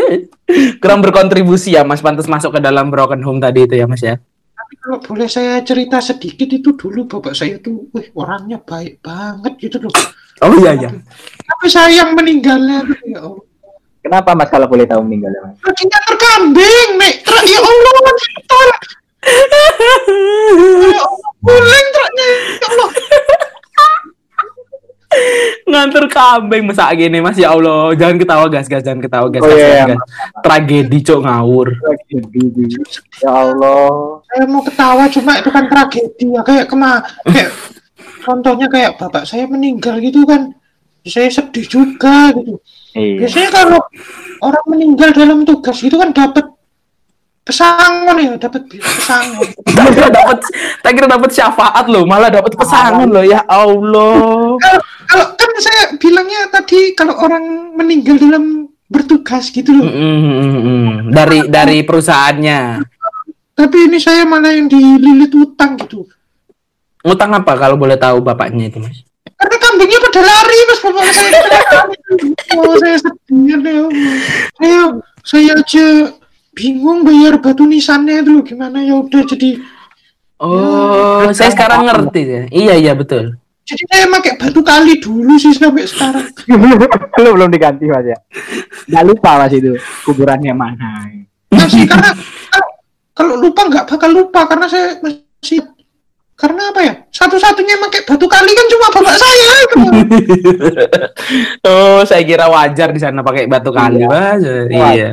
Kurang 0.84 1.00
berkontribusi 1.00 1.72
ya 1.72 1.80
Mas 1.80 2.04
pantas 2.04 2.28
masuk 2.28 2.52
ke 2.52 2.60
dalam 2.60 2.92
broken 2.92 3.24
home 3.24 3.40
tadi 3.40 3.64
itu 3.64 3.72
ya 3.72 3.88
Mas 3.88 4.04
ya. 4.04 4.20
Tapi 4.52 4.74
kalau 4.76 5.00
boleh 5.00 5.24
saya 5.32 5.64
cerita 5.64 5.96
sedikit 6.04 6.44
itu 6.44 6.76
dulu 6.76 7.08
bapak 7.08 7.32
saya 7.32 7.56
tuh, 7.56 7.88
wih 7.96 8.12
orangnya 8.12 8.60
baik 8.60 9.00
banget 9.00 9.52
gitu 9.64 9.88
loh. 9.88 9.92
Oh 10.38 10.54
iya 10.62 10.70
iya. 10.70 10.86
Tapi 11.42 11.66
sayang 11.66 12.14
meninggalnya 12.14 12.86
ya 13.10 13.26
Allah. 13.26 13.42
Kenapa 14.06 14.38
mas 14.38 14.46
kalau 14.46 14.70
boleh 14.70 14.86
tahu 14.86 15.02
meninggalnya 15.02 15.50
mas? 15.50 15.58
Lagi 15.66 15.82
nganter 15.82 16.14
kambing, 16.14 16.88
nek. 16.94 17.14
Truk, 17.26 17.42
Ya 17.42 17.58
Allah, 17.58 18.14
tol. 18.46 18.70
Ya 20.94 21.00
Allah, 21.02 21.30
guling 21.42 21.86
truknya. 21.90 22.28
Ya 22.62 22.66
Allah. 22.70 22.90
Nganter 25.68 26.04
kambing 26.08 26.68
masa 26.68 26.92
gini 26.92 27.20
Mas 27.20 27.36
ya 27.40 27.52
Allah. 27.52 27.92
Jangan 27.96 28.16
ketawa 28.20 28.44
guys, 28.48 28.68
guys 28.68 28.84
jangan 28.84 29.00
ketawa 29.00 29.26
guys. 29.32 29.40
Oh, 29.40 29.48
iya, 29.48 29.56
kasihan, 29.56 29.72
iya. 29.72 29.86
guys. 29.96 30.02
Tragedi 30.44 30.98
cok 31.04 31.20
ngawur. 31.24 31.68
Ya 33.24 33.32
Allah. 33.32 33.88
Saya 34.28 34.44
mau 34.48 34.62
ketawa 34.64 35.02
cuma 35.08 35.32
itu 35.40 35.50
kan 35.52 35.64
tragedi 35.68 36.26
ya 36.32 36.42
kayak 36.44 36.66
kema 36.68 37.00
kayak 37.24 37.50
contohnya 38.24 38.66
kayak 38.68 38.92
bapak 39.00 39.24
saya 39.24 39.48
meninggal 39.48 39.96
gitu 40.00 40.28
kan. 40.28 40.52
saya 41.08 41.32
sedih 41.32 41.64
juga 41.64 42.28
gitu 42.36 42.60
Iya. 42.92 43.24
biasanya 43.24 43.50
kalau 43.54 43.80
orang 44.42 44.64
meninggal 44.68 45.08
dalam 45.14 45.38
tugas 45.46 45.78
itu 45.80 45.96
kan 45.96 46.10
dapat 46.12 46.44
pesangon 47.46 48.16
ya 48.20 48.32
dapat 48.36 48.62
pesangon 48.68 49.46
tak 49.76 49.86
kira 49.94 50.08
dapat 50.12 50.38
tak 50.84 50.92
kira 50.92 51.06
dapat 51.08 51.30
syafaat 51.32 51.84
loh 51.88 52.04
malah 52.04 52.28
dapat 52.28 52.52
pesangon 52.52 53.08
loh 53.08 53.24
ya 53.24 53.40
Allah 53.48 54.56
kalau 55.08 55.26
kan 55.34 55.50
saya 55.56 55.96
bilangnya 55.96 56.52
tadi 56.52 56.92
kalau 56.92 57.16
orang 57.16 57.72
meninggal 57.72 58.20
dalam 58.20 58.68
bertugas 58.88 59.48
gitu 59.48 59.72
loh. 59.72 59.88
Mm-mm. 59.88 61.12
dari 61.12 61.48
dari 61.48 61.80
perusahaannya. 61.84 62.84
Tapi 63.56 63.76
ini 63.90 63.98
saya 63.98 64.22
malah 64.22 64.54
yang 64.54 64.68
dililit 64.70 65.32
utang 65.34 65.74
gitu. 65.80 66.06
Ngutang 67.02 67.32
apa 67.34 67.52
kalau 67.56 67.74
boleh 67.80 67.96
tahu 67.96 68.20
bapaknya 68.22 68.70
itu 68.70 68.78
mas? 68.78 69.02
Karena 69.34 69.56
kambingnya 69.58 69.98
pada 70.08 70.20
lari 70.22 70.58
mas. 70.68 70.78
Bapak 70.84 71.04
saya 71.10 71.30
oh 72.58 72.74
saya 72.78 72.96
sedih 73.00 73.56
deh 73.60 73.76
saya 74.56 74.80
saya 75.26 75.52
aja 75.58 75.86
bingung 76.54 77.02
bayar 77.02 77.40
batu 77.42 77.64
nisannya 77.66 78.22
itu 78.22 78.30
loh. 78.30 78.44
Gimana 78.46 78.84
ya 78.84 78.94
udah 79.00 79.22
jadi 79.26 79.58
oh 80.38 81.26
saya 81.34 81.50
sekarang 81.50 81.88
ngerti 81.88 82.20
ya. 82.24 82.42
Iya 82.52 82.74
iya 82.78 82.92
betul 82.94 83.36
jadi 83.68 83.84
saya 83.84 84.04
pakai 84.08 84.32
batu 84.34 84.60
kali 84.62 84.96
dulu 84.96 85.36
sih 85.36 85.52
sampai 85.52 85.84
sekarang. 85.84 86.24
Lu 87.20 87.30
belum 87.30 87.50
diganti 87.50 87.84
mas 87.84 88.06
ya? 88.06 88.16
Gak 88.88 89.04
lupa 89.04 89.36
mas 89.38 89.52
itu 89.52 89.76
kuburannya 90.02 90.52
mana? 90.52 91.04
masih 91.48 91.84
karena 91.84 92.12
kalau- 92.46 92.74
kalau 93.12 93.34
lupa 93.36 93.60
nggak 93.64 93.84
bakal 93.86 94.10
lupa 94.10 94.44
karena 94.44 94.66
saya 94.66 94.96
masih 94.98 95.60
karena 96.34 96.70
apa 96.70 96.80
ya? 96.80 96.92
Satu-satunya 97.10 97.76
pakai 97.78 98.00
batu 98.04 98.24
kali 98.24 98.50
kan 98.50 98.66
cuma 98.68 98.86
bapak 98.90 99.16
saya. 99.16 99.52
Oh 101.62 102.00
saya 102.02 102.22
kira 102.22 102.46
wajar 102.46 102.88
di 102.88 103.00
sana 103.00 103.20
pakai 103.20 103.44
batu 103.44 103.68
kali 103.68 104.00
Iya. 104.00 104.08
mas. 104.08 104.42
Iya. 104.70 105.08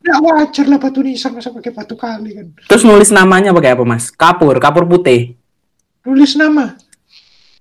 Nggak 0.00 0.18
wajar 0.20 0.66
lah 0.66 0.78
batu 0.78 1.00
nisan 1.00 1.32
masa 1.32 1.50
pakai 1.50 1.72
batu 1.72 1.94
kali 1.94 2.30
kan. 2.32 2.46
Terus 2.66 2.82
nulis 2.84 3.10
namanya 3.10 3.50
pakai 3.50 3.72
apa 3.72 3.84
mas? 3.84 4.10
Kapur 4.10 4.54
kapur 4.58 4.84
putih. 4.84 5.34
Nulis 6.02 6.34
nama 6.34 6.76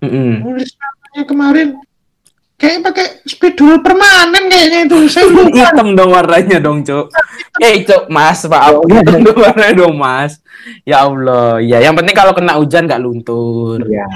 Nulis 0.04 0.72
namanya 0.80 1.24
kemarin. 1.28 1.68
Kayak 2.60 2.92
pakai 2.92 3.06
spidol 3.24 3.80
permanen 3.80 4.52
kayaknya 4.52 4.80
itu. 4.84 4.98
Saya 5.08 5.32
lupa. 5.32 5.48
Hitam 5.64 5.96
dong 5.96 6.12
warnanya 6.12 6.60
dong 6.60 6.84
cuk. 6.84 7.08
Eh 7.64 7.88
cuk 7.88 8.12
mas 8.12 8.44
maaf 8.52 8.84
hitam 8.84 9.24
dong 9.24 9.40
warnanya 9.40 9.76
dong 9.80 9.96
mas. 9.96 10.44
Ya 10.84 11.08
Allah. 11.08 11.64
Ya 11.64 11.80
yang 11.80 11.96
penting 11.96 12.12
kalau 12.12 12.36
kena 12.36 12.60
hujan 12.60 12.84
nggak 12.84 13.00
luntur. 13.00 13.80
Iya. 13.88 14.08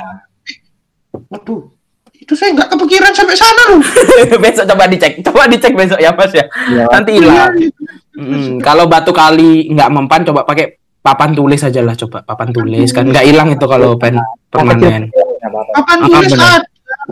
waduh. 1.32 1.72
Itu 2.20 2.36
saya 2.36 2.52
nggak 2.52 2.68
kepikiran 2.76 3.16
sampai 3.16 3.36
sana 3.36 3.64
loh. 3.72 3.84
Besok 4.44 4.68
coba 4.76 4.92
dicek. 4.92 5.24
Coba 5.24 5.48
dicek 5.48 5.72
besok 5.76 6.00
ya 6.04 6.12
mas 6.12 6.32
ya. 6.36 6.46
Iya. 6.68 6.84
nanti 6.92 7.12
hilang. 7.16 7.56
Iya, 7.56 7.72
Mm, 8.14 8.62
kalau 8.62 8.86
batu 8.86 9.10
kali 9.10 9.74
nggak 9.74 9.90
mempan 9.90 10.22
coba 10.22 10.46
pakai 10.46 10.78
papan 11.02 11.34
tulis 11.34 11.58
aja 11.66 11.82
lah 11.82 11.98
coba. 11.98 12.22
Papan 12.22 12.54
tulis 12.54 12.94
kan 12.94 13.10
nggak 13.10 13.26
hilang 13.26 13.50
itu 13.50 13.66
kalau 13.66 13.98
pen 13.98 14.22
permanen. 14.54 15.10
Papan 15.50 15.98
tulis 16.08 16.32
benar. 16.32 16.62
ada 16.64 16.68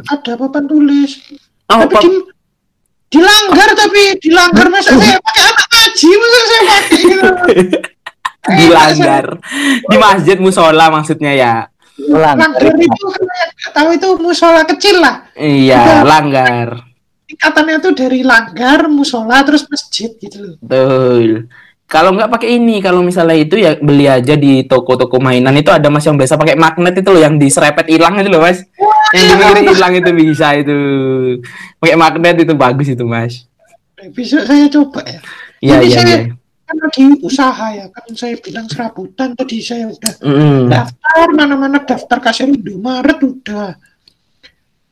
ada 0.07 0.31
papan 0.39 0.63
tulis. 0.67 1.11
Oh 1.67 1.79
tapi 1.83 1.93
pap- 1.95 2.03
di, 2.03 2.11
dilanggar 3.11 3.69
tapi 3.75 4.01
dilanggar 4.23 4.67
masa 4.71 4.91
saya 4.95 5.19
pakai 5.19 5.43
anak 5.43 5.67
ngaji 5.67 6.09
masa 6.15 6.39
saya 6.39 6.61
pakai 6.63 6.95
gitu. 7.03 7.27
Dilanggar. 8.41 9.25
Di 9.85 9.97
masjid 9.99 10.37
musola 10.39 10.85
maksudnya 10.89 11.31
ya? 11.35 11.55
Ulang. 12.01 12.33
langgar 12.33 12.73
itu 12.81 13.05
kan 13.13 13.23
tahu 13.77 13.87
itu 13.93 14.07
musola 14.17 14.65
kecil 14.65 14.97
lah. 15.03 15.27
Iya 15.37 16.01
langgar. 16.01 16.89
tingkatannya 17.29 17.79
tuh 17.79 17.95
dari 17.95 18.27
langgar 18.27 18.91
musola 18.91 19.39
terus 19.47 19.63
masjid 19.69 20.11
gitu 20.19 20.35
loh. 20.41 20.55
Betul 20.59 21.47
kalau 21.91 22.15
nggak 22.15 22.31
pakai 22.31 22.55
ini 22.55 22.79
kalau 22.79 23.03
misalnya 23.03 23.35
itu 23.35 23.59
ya 23.59 23.75
beli 23.75 24.07
aja 24.07 24.39
di 24.39 24.63
toko-toko 24.63 25.19
mainan. 25.19 25.51
Itu 25.59 25.75
ada 25.75 25.91
mas 25.91 26.07
yang 26.07 26.15
biasa 26.15 26.39
pakai 26.39 26.55
magnet 26.55 26.95
itu 26.95 27.11
loh 27.11 27.19
yang 27.19 27.35
diserepet 27.35 27.83
hilang 27.91 28.15
itu 28.15 28.31
loh 28.31 28.39
mas. 28.39 28.63
Yang 29.11 29.23
di 29.27 29.35
pinggir 29.35 29.57
hilang 29.75 29.93
itu 29.99 30.11
bisa 30.15 30.47
itu. 30.55 30.77
Pakai 31.83 31.99
magnet 31.99 32.47
itu 32.47 32.55
bagus 32.55 32.87
itu 32.95 33.03
mas. 33.03 33.43
Eh, 33.99 34.07
bisa 34.07 34.39
saya 34.47 34.71
coba 34.71 35.03
ya. 35.03 35.19
Iya 35.59 35.77
iya 35.83 35.97
saya 35.99 36.07
iya. 36.07 36.17
kan 36.63 36.75
lagi 36.79 37.05
usaha 37.27 37.67
ya. 37.75 37.85
Kan 37.91 38.07
saya 38.15 38.35
bilang 38.39 38.71
serabutan 38.71 39.35
tadi 39.35 39.59
saya 39.59 39.91
udah 39.91 40.13
Mm-mm. 40.23 40.71
daftar 40.71 41.27
mana-mana 41.35 41.83
daftar 41.83 42.23
kasir 42.23 42.47
Indomaret 42.47 43.19
udah. 43.19 43.75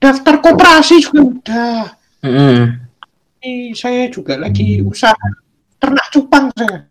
Daftar 0.03 0.35
koperasi 0.43 0.99
juga 0.99 1.21
udah. 1.23 1.79
Mm-mm. 2.27 2.91
ini 3.39 3.71
saya 3.71 4.11
juga 4.11 4.35
lagi 4.35 4.83
usaha 4.83 5.15
ternak 5.79 6.07
cupang 6.13 6.51
saya 6.53 6.85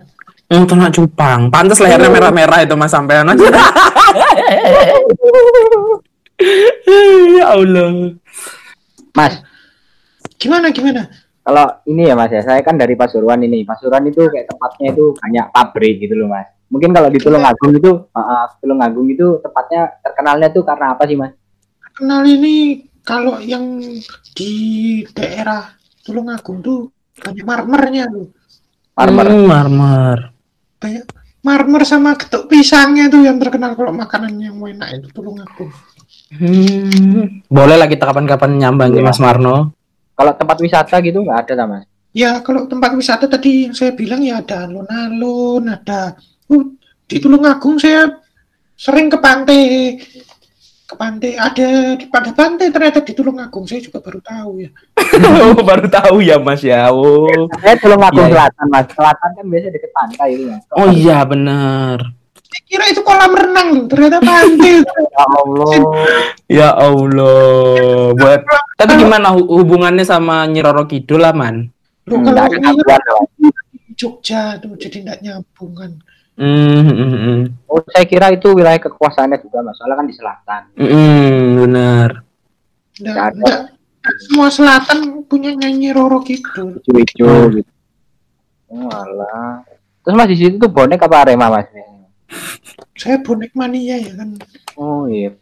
Oh, 0.48 0.64
ternak 0.64 0.96
cupang. 0.96 1.52
Pantas 1.52 1.76
lehernya 1.76 2.08
merah-merah 2.08 2.64
itu 2.64 2.72
Mas 2.72 2.88
sampean. 2.88 3.28
ya 7.36 7.52
Allah. 7.52 8.16
Mas, 9.12 9.44
gimana 10.40 10.72
gimana 10.72 11.12
kalau 11.44 11.68
ini 11.84 12.08
ya 12.08 12.16
mas 12.16 12.32
ya, 12.32 12.40
saya 12.40 12.64
kan 12.64 12.80
dari 12.80 12.96
Pasuruan 12.96 13.44
ini. 13.44 13.60
Pasuruan 13.68 14.08
itu 14.08 14.24
kayak 14.24 14.48
tempatnya 14.48 14.96
itu 14.96 15.12
banyak 15.20 15.52
pabrik 15.52 16.00
gitu 16.00 16.16
loh 16.16 16.32
mas. 16.32 16.48
Mungkin 16.72 16.96
kalau 16.96 17.12
di 17.12 17.20
Tulungagung 17.20 17.76
itu, 17.76 18.08
uh, 18.08 18.48
Tulungagung 18.64 19.04
itu 19.12 19.44
tepatnya 19.44 20.00
terkenalnya 20.00 20.48
tuh 20.48 20.64
karena 20.64 20.96
apa 20.96 21.04
sih 21.04 21.16
mas? 21.20 21.36
kenal 21.98 22.22
ini 22.22 22.86
kalau 23.02 23.42
yang 23.42 23.82
di 24.38 24.52
daerah 25.10 25.66
Tulungagung 26.06 26.62
tuh 26.62 26.94
banyak 27.18 27.42
marmernya 27.42 28.06
tuh 28.06 28.30
Farmer. 28.98 29.26
Hmm, 29.30 29.46
marmer. 29.46 30.18
banyak 30.78 31.06
marmer 31.42 31.82
sama 31.86 32.18
getuk 32.18 32.50
pisangnya 32.50 33.06
tuh 33.06 33.22
yang 33.22 33.38
terkenal 33.38 33.78
kalau 33.78 33.94
makanan 33.94 34.34
yang 34.42 34.58
enak 34.58 34.98
itu 34.98 35.06
Tulungagung 35.14 35.70
Hmm. 36.28 37.40
Boleh 37.48 37.80
lah 37.80 37.88
kita 37.88 38.04
kapan-kapan 38.04 38.60
nyambangi 38.60 39.00
Iya. 39.00 39.06
Mas 39.08 39.16
Marno. 39.16 39.72
Kalau 40.12 40.32
tempat 40.36 40.60
wisata 40.60 41.00
gitu 41.00 41.24
nggak 41.24 41.48
ada 41.48 41.52
tak 41.56 41.66
mas? 41.72 41.84
Ya, 42.12 42.42
kalau 42.44 42.68
tempat 42.68 42.92
wisata 42.92 43.24
tadi 43.30 43.68
yang 43.68 43.72
saya 43.72 43.96
bilang 43.96 44.20
ya 44.20 44.44
ada 44.44 44.68
alun-alun, 44.68 45.72
ada 45.72 46.18
uh, 46.52 46.64
di 47.08 47.16
Tulungagung 47.16 47.80
saya 47.80 48.12
sering 48.76 49.08
ke 49.08 49.16
pantai. 49.16 49.96
Ke 50.88 50.94
pantai 50.96 51.36
ada 51.36 51.96
di 51.96 52.04
pada 52.08 52.32
pantai 52.32 52.68
ternyata 52.68 53.00
di 53.00 53.12
Tulungagung 53.16 53.64
saya 53.64 53.80
juga 53.80 54.04
baru 54.04 54.20
tahu 54.20 54.52
ya. 54.68 54.70
Oh, 55.16 55.62
baru 55.68 55.86
tahu 55.88 56.16
ya 56.20 56.36
Mas 56.36 56.60
ya. 56.60 56.88
Oh. 56.92 57.48
Saya 57.60 57.74
Tulungagung 57.78 58.18
Iya, 58.18 58.28
iya. 58.28 58.34
Selatan 58.34 58.66
mas. 58.68 58.86
Selatan 58.92 59.28
kan 59.34 59.44
biasanya 59.48 59.72
deket 59.74 59.90
pantai 59.92 60.28
itu 60.36 60.44
mas. 60.48 60.62
Oh 60.74 60.88
iya 60.90 61.18
benar. 61.24 61.98
Saya 62.48 62.62
kira 62.64 62.84
itu 62.88 63.00
kolam 63.04 63.32
renang 63.36 63.68
loh, 63.76 63.84
ternyata 63.88 64.18
pantai. 64.24 64.72
Ya 64.88 65.24
Allah. 65.28 65.72
Ya 66.48 66.70
Allah. 66.72 68.12
Buat 68.14 68.40
tapi 68.78 68.92
gimana 68.96 69.34
hu- 69.34 69.50
hubungannya 69.50 70.06
sama 70.06 70.46
Nyi 70.46 70.62
Roro 70.62 70.86
Kidul 70.86 71.20
lah, 71.20 71.34
Man? 71.34 71.68
Loh, 72.06 72.16
Hmm, 72.18 72.24
kalau 72.24 72.40
ada 72.46 73.16
Jogja 73.98 74.54
tuh 74.62 74.78
jadi 74.78 75.02
tidak 75.02 75.18
nyambung 75.26 75.74
kan. 75.74 75.90
Hmm, 76.38 76.86
hmm, 76.86 77.10
hmm. 77.18 77.40
Oh, 77.66 77.82
saya 77.90 78.06
kira 78.06 78.30
itu 78.30 78.54
wilayah 78.54 78.78
kekuasaannya 78.78 79.42
juga 79.42 79.58
mas. 79.66 79.74
Soalnya 79.74 79.98
kan 79.98 80.06
di 80.06 80.14
selatan. 80.14 80.62
Hmm, 80.78 81.42
benar. 81.66 82.10
Nggak, 83.02 83.77
Semua 84.28 84.48
selatan 84.48 85.26
punya 85.26 85.52
nyanyi 85.52 85.92
Roro 85.92 86.22
Kidul. 86.22 86.80
Hijau-hijau 86.80 87.26
Hmm. 87.28 87.52
gitu. 87.60 87.70
Oh, 88.68 88.88
alah. 88.92 89.64
Terus 90.04 90.14
mas 90.16 90.28
di 90.28 90.36
situ 90.36 90.56
tuh 90.56 90.70
bonek 90.70 91.00
apa 91.04 91.24
Arema 91.24 91.48
mas? 91.48 91.68
Saya 92.96 93.20
bonek 93.20 93.52
mania 93.56 93.96
ya 93.96 94.12
kan. 94.16 94.36
Oh 94.76 95.08
iya. 95.08 95.32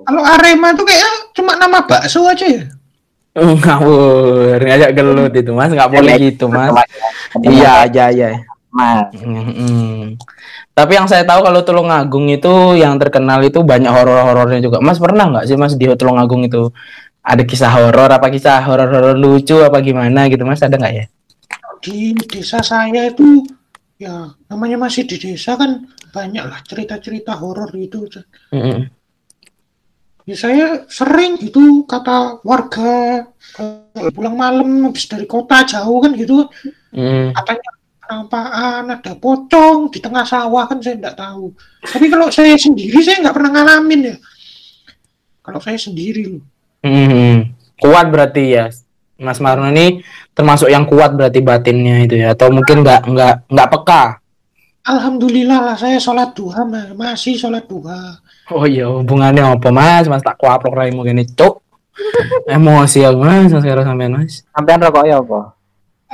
Kalau 0.00 0.22
Arema 0.24 0.74
tuh 0.74 0.84
kayak 0.88 1.32
cuma 1.36 1.54
nama 1.54 1.84
bakso 1.84 2.24
aja 2.26 2.44
ya. 2.44 2.64
Oh, 3.34 3.58
ngawur, 3.58 4.62
ngajak 4.62 4.94
gelut 4.94 5.34
itu 5.34 5.50
Mas, 5.50 5.74
nggak 5.74 5.90
boleh 5.90 6.14
gitu 6.22 6.46
Mas. 6.46 6.70
Iya, 7.42 7.90
iya, 7.90 8.06
iya. 8.14 8.28
Mas. 8.70 9.10
Mm-mm. 9.10 10.14
Tapi 10.70 10.92
yang 10.94 11.10
saya 11.10 11.26
tahu 11.26 11.42
kalau 11.42 11.66
Tulungagung 11.66 12.30
itu 12.30 12.78
yang 12.78 12.94
terkenal 12.94 13.42
itu 13.42 13.62
banyak 13.66 13.90
horor-horornya 13.90 14.62
juga. 14.62 14.78
Mas 14.78 15.02
pernah 15.02 15.26
nggak 15.30 15.50
sih 15.50 15.58
Mas 15.58 15.74
di 15.74 15.90
Tulungagung 15.98 16.46
itu 16.46 16.70
ada 17.24 17.42
kisah 17.42 17.72
horor 17.72 18.12
apa 18.12 18.28
kisah 18.28 18.60
horor-horor 18.60 19.16
lucu 19.16 19.56
apa 19.64 19.80
gimana 19.80 20.28
gitu 20.28 20.44
Mas 20.44 20.60
ada 20.60 20.76
nggak 20.76 20.92
ya? 20.92 21.04
Di 21.80 22.12
desa 22.28 22.60
saya 22.60 23.08
itu 23.08 23.48
ya 23.96 24.36
namanya 24.52 24.84
masih 24.84 25.08
di 25.08 25.16
desa 25.16 25.56
kan 25.56 25.88
banyak 26.12 26.44
lah 26.44 26.60
cerita-cerita 26.68 27.32
horor 27.40 27.72
gitu. 27.72 28.04
Mm-mm. 28.52 28.92
Ya 30.24 30.36
saya 30.36 30.88
sering 30.88 31.36
gitu 31.40 31.84
kata 31.84 32.44
warga 32.44 33.28
kalau 33.56 34.08
pulang 34.12 34.36
malam 34.36 34.88
habis 34.88 35.04
dari 35.08 35.28
kota 35.28 35.64
jauh 35.64 36.00
kan 36.04 36.12
gitu 36.16 36.48
Mm. 36.94 37.34
katanya 37.34 37.70
penampakan 37.98 38.86
ada 38.94 39.12
pocong 39.18 39.90
di 39.90 39.98
tengah 39.98 40.22
sawah 40.22 40.62
kan 40.70 40.78
saya 40.78 40.94
nggak 40.94 41.18
tahu. 41.18 41.50
Tapi 41.82 42.06
kalau 42.06 42.30
saya 42.30 42.54
sendiri 42.54 43.02
saya 43.02 43.18
nggak 43.18 43.34
pernah 43.34 43.50
ngalamin 43.50 44.14
ya. 44.14 44.16
Kalau 45.42 45.58
saya 45.58 45.74
sendiri 45.74 46.30
loh. 46.30 46.53
Mm. 46.84 47.56
kuat 47.80 48.06
berarti 48.12 48.44
ya 48.52 48.68
Mas 49.16 49.40
Marno 49.40 49.72
ini 49.72 50.04
termasuk 50.36 50.68
yang 50.68 50.84
kuat 50.84 51.16
berarti 51.16 51.40
batinnya 51.40 52.04
itu 52.04 52.20
ya 52.20 52.36
atau 52.36 52.52
mungkin 52.52 52.84
nggak 52.84 53.08
nggak 53.08 53.34
nggak 53.48 53.68
peka 53.72 54.04
Alhamdulillah 54.84 55.64
lah 55.64 55.76
saya 55.80 55.96
sholat 55.96 56.36
duha 56.36 56.60
Mas. 56.68 56.92
masih 56.92 57.40
sholat 57.40 57.64
duha. 57.64 58.20
oh 58.52 58.68
iya 58.68 58.84
hubungannya 58.84 59.40
apa 59.40 59.72
mas 59.72 60.04
mas 60.12 60.20
tak 60.20 60.36
kuaplok 60.36 60.76
raimu 60.76 61.00
gini 61.08 61.24
cuk 61.24 61.64
emosi 62.44 63.00
ya 63.00 63.16
mas 63.16 63.48
mas 63.48 63.64
karo 63.64 63.80
sampean 63.80 64.12
mas 64.20 64.44
Sampean 64.52 64.84
rokoknya 64.84 65.24
apa? 65.24 65.56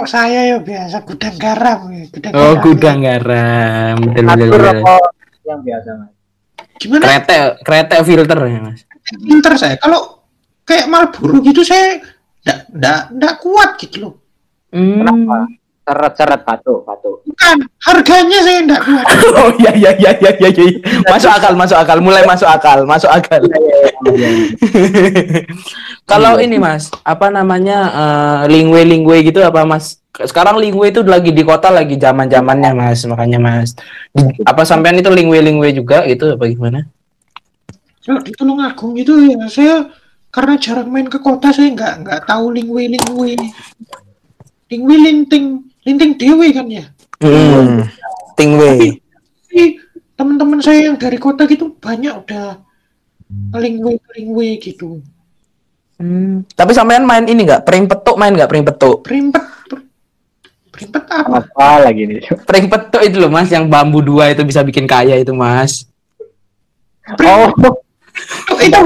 Oh, 0.01 0.07
saya 0.09 0.55
ya 0.55 0.57
biasa 0.63 1.03
gudang 1.05 1.37
garam 1.37 1.93
ya. 1.93 2.05
Gudang 2.09 2.33
oh 2.33 2.41
garam. 2.41 2.63
gudang 2.63 2.99
garam 3.05 3.95
betul 4.01 4.25
betul, 4.25 4.31
Aku 4.31 4.45
betul. 4.55 4.61
rokok 4.65 5.07
yang 5.45 5.61
biasa 5.67 5.89
mas. 5.99 6.11
Gimana? 6.79 7.03
kereta 7.03 7.37
kereta 7.67 7.97
filter 8.07 8.39
ya 8.47 8.59
mas 8.63 8.81
Pinter 9.11 9.53
saya. 9.59 9.75
Kalau 9.83 10.20
kayak 10.65 10.87
Marlboro 10.87 11.41
gitu 11.45 11.63
saya 11.67 12.01
ndak 12.45 12.59
ndak 12.73 13.01
ndak 13.15 13.35
kuat 13.43 13.71
gitu 13.81 13.97
loh. 14.09 14.15
Hmm. 14.71 15.03
Kenapa? 15.03 15.39
Seret-seret 15.81 16.47
batuk, 16.47 16.87
batuk. 16.87 17.17
Bukan 17.27 17.57
harganya 17.83 18.39
saya 18.47 18.59
ndak 18.65 18.81
kuat. 18.85 19.05
oh 19.41 19.51
iya 19.59 19.73
iya 19.75 19.91
iya 19.99 20.13
iya 20.17 20.33
iya 20.39 20.51
iya. 20.51 20.79
masuk 21.11 21.31
akal 21.31 21.53
masuk 21.59 21.77
akal 21.77 21.99
mulai 21.99 22.23
masuk 22.25 22.49
akal 22.49 22.79
masuk 22.87 23.11
akal 23.11 23.41
Kalau 26.11 26.43
ini 26.43 26.59
Mas, 26.59 26.91
apa 27.07 27.31
namanya 27.31 27.79
eh, 27.95 28.41
lingwe 28.51 28.83
lingwe 28.83 29.23
gitu 29.31 29.47
apa 29.47 29.63
Mas? 29.63 30.03
Sekarang 30.11 30.59
lingwe 30.59 30.91
itu 30.91 31.07
lagi 31.07 31.31
di 31.31 31.47
kota 31.47 31.71
lagi 31.71 31.95
zaman 31.95 32.27
zamannya 32.27 32.75
Mas, 32.75 33.07
makanya 33.07 33.39
Mas. 33.39 33.79
Apa 34.43 34.67
sampean 34.67 34.99
itu 34.99 35.07
lingwe 35.07 35.39
lingwe 35.39 35.71
juga 35.71 36.03
gitu 36.11 36.35
apa 36.35 36.51
gimana? 36.51 36.83
Kalau 38.03 38.21
di 38.27 38.33
Tulungagung 38.35 38.99
itu 38.99 39.13
ya 39.29 39.47
saya 39.47 39.87
karena 40.31 40.55
jarang 40.57 40.89
main 40.91 41.11
ke 41.11 41.19
kota 41.19 41.51
saya 41.51 41.75
nggak 41.75 41.95
nggak 42.07 42.21
tahu 42.27 42.55
lingwe 42.55 42.87
lingwe. 42.95 43.35
Lingwe 44.71 44.95
linting 45.03 45.67
linting 45.83 46.13
dewe 46.15 46.49
kan 46.55 46.67
ya. 46.71 46.85
Hmm. 47.19 47.87
Tingwe. 48.39 49.03
Tapi 49.51 49.63
teman-teman 50.15 50.63
saya 50.63 50.91
yang 50.91 50.97
dari 50.97 51.19
kota 51.19 51.45
gitu 51.51 51.75
banyak 51.77 52.15
udah 52.27 52.63
lingwe 53.59 53.99
lingwe 54.15 54.49
gitu. 54.63 55.03
Hmm. 56.01 56.47
Tapi 56.57 56.73
sampean 56.73 57.05
main 57.05 57.27
ini 57.27 57.45
nggak? 57.45 57.67
Pering 57.67 57.91
petuk 57.91 58.17
main 58.17 58.33
nggak 58.33 58.49
pering 58.49 58.65
petuk? 58.65 59.05
Perimpet 59.05 59.45
perimpet 60.81 61.05
apa? 61.13 61.45
Apa 61.45 61.85
lagi 61.85 62.03
nih? 62.09 62.25
Pering 62.49 62.67
petuk 62.73 63.03
itu 63.05 63.17
loh 63.21 63.29
Mas, 63.29 63.53
yang 63.53 63.69
bambu 63.69 64.01
dua 64.01 64.33
itu 64.33 64.41
bisa 64.49 64.65
bikin 64.65 64.89
kaya 64.89 65.21
itu 65.21 65.37
Mas. 65.37 65.85
Oh, 67.21 67.53
Oh, 68.51 68.59
itu. 68.61 68.81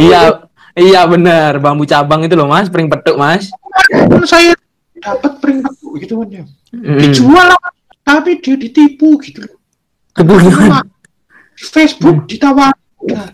Iya, 0.00 0.45
iya 0.76 1.02
benar, 1.08 1.56
bambu 1.58 1.88
cabang 1.88 2.22
itu 2.22 2.36
loh 2.36 2.46
Mas, 2.46 2.68
pering 2.68 2.86
petuk 2.86 3.16
Mas. 3.16 3.48
teman 3.88 4.24
saya 4.28 4.52
dapat 5.00 5.40
perimpet 5.40 5.72
gitu 6.04 6.20
kan 6.20 6.28
ya. 6.30 6.44
Hmm. 6.72 7.00
Dijual 7.00 7.48
lah, 7.52 7.72
tapi 8.04 8.38
dia 8.44 8.54
ditipu 8.54 9.16
gitu 9.24 9.44
loh. 9.44 9.56
Kebunuhan. 10.12 10.84
Di 11.56 11.64
Facebook 11.64 12.28
ditawar 12.28 12.76
udah 13.00 13.32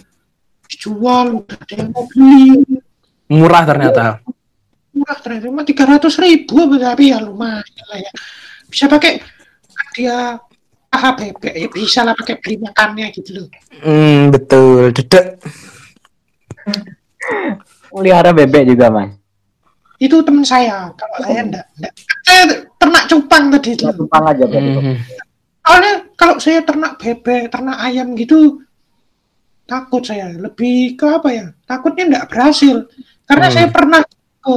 dijual 0.67 1.43
udah 1.43 1.57
ada 1.59 1.75
yang 1.75 1.91
mau 1.91 2.07
beli 2.07 2.63
Murah 3.27 3.65
ternyata. 3.65 4.05
murah 4.93 5.17
ternyata 5.25 5.49
cuma 5.49 5.65
tiga 5.65 5.89
ratus 5.89 6.21
ribu 6.21 6.69
tapi 6.77 7.17
ya 7.17 7.19
lumayan 7.25 7.65
lah 7.89 7.97
ya 7.97 8.13
bisa 8.69 8.85
pakai 8.93 9.25
kan 9.73 9.87
dia 9.97 10.37
paha 10.87 11.17
bebek 11.17 11.55
ya 11.57 11.69
bisa 11.73 12.05
lah 12.05 12.13
pakai 12.13 12.37
beli 12.45 12.61
makannya 12.61 13.09
gitu 13.17 13.41
loh 13.41 13.49
Hmm, 13.81 14.29
betul. 14.29 14.93
Dedek. 14.93 15.41
Melihara 17.91 18.31
bebek 18.31 18.67
juga 18.67 18.89
mas. 18.89 19.11
itu 19.97 20.19
teman 20.19 20.43
saya 20.43 20.91
kalau 20.93 21.19
saya 21.21 21.41
enggak, 21.41 21.67
enggak. 21.73 21.93
saya 22.21 22.43
ternak 22.75 23.05
cupang 23.07 23.45
tadi 23.49 23.71
itu 23.73 23.85
Ya, 23.85 23.95
tumpang 23.95 24.25
aja 24.27 24.45
berarti. 24.45 24.71
Hmm. 24.75 24.97
soalnya 25.63 25.93
kalau 26.13 26.37
saya 26.37 26.61
ternak 26.61 26.93
bebek 26.97 27.43
ternak 27.49 27.79
ayam 27.79 28.09
gitu 28.13 28.59
takut 29.63 30.03
saya 30.03 30.35
lebih 30.35 30.99
ke 30.99 31.07
apa 31.07 31.29
ya 31.31 31.47
takutnya 31.63 32.05
enggak 32.05 32.27
berhasil 32.27 32.91
karena 33.25 33.47
Hmm. 33.47 33.55
saya 33.55 33.69
pernah 33.69 34.01
ke 34.03 34.55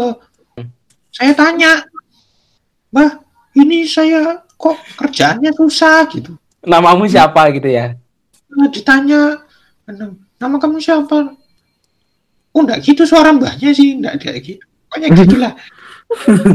saya 1.11 1.31
tanya 1.31 1.71
mbah 2.89 3.21
ini 3.53 3.85
saya 3.85 4.19
kok 4.51 4.75
kerjaannya 4.95 5.53
susah 5.53 6.09
gitu 6.09 6.33
Namamu 6.61 7.05
siapa 7.05 7.53
gitu 7.53 7.69
ya? 7.69 7.93
Nah, 8.49 8.65
ditanya 8.65 9.37
nama 10.35 10.57
kamu 10.57 10.81
siapa 10.81 11.37
oh 12.55 12.61
enggak 12.63 12.79
gitu 12.87 13.03
suara 13.03 13.35
mbahnya 13.35 13.75
sih 13.75 13.99
enggak 13.99 14.23
kayak 14.23 14.39
gitu. 14.41 14.63
Pokoknya 14.87 15.09
gitulah. 15.19 15.53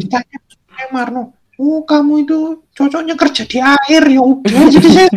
Ditanya 0.01 0.39
eh 0.81 0.89
Marno 0.89 1.37
oh 1.61 1.85
kamu 1.85 2.25
itu 2.25 2.39
cocoknya 2.73 3.15
kerja 3.21 3.45
di 3.45 3.61
air 3.61 4.03
ya 4.09 4.23
udah 4.25 4.65
jadi 4.73 4.89
saya 4.89 5.11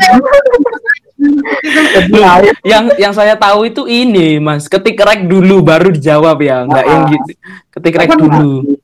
yang 2.67 2.83
yang 2.99 3.13
saya 3.15 3.39
tahu 3.39 3.71
itu 3.71 3.87
ini 3.87 4.43
mas. 4.43 4.67
Ketik 4.67 4.99
rek 4.99 5.23
dulu 5.23 5.63
baru 5.63 5.87
dijawab 5.95 6.43
ya 6.43 6.67
nggak 6.67 6.83
yang 6.83 7.03
gitu. 7.07 7.31
Ketik 7.71 7.95
rek 7.95 8.11
dulu. 8.19 8.75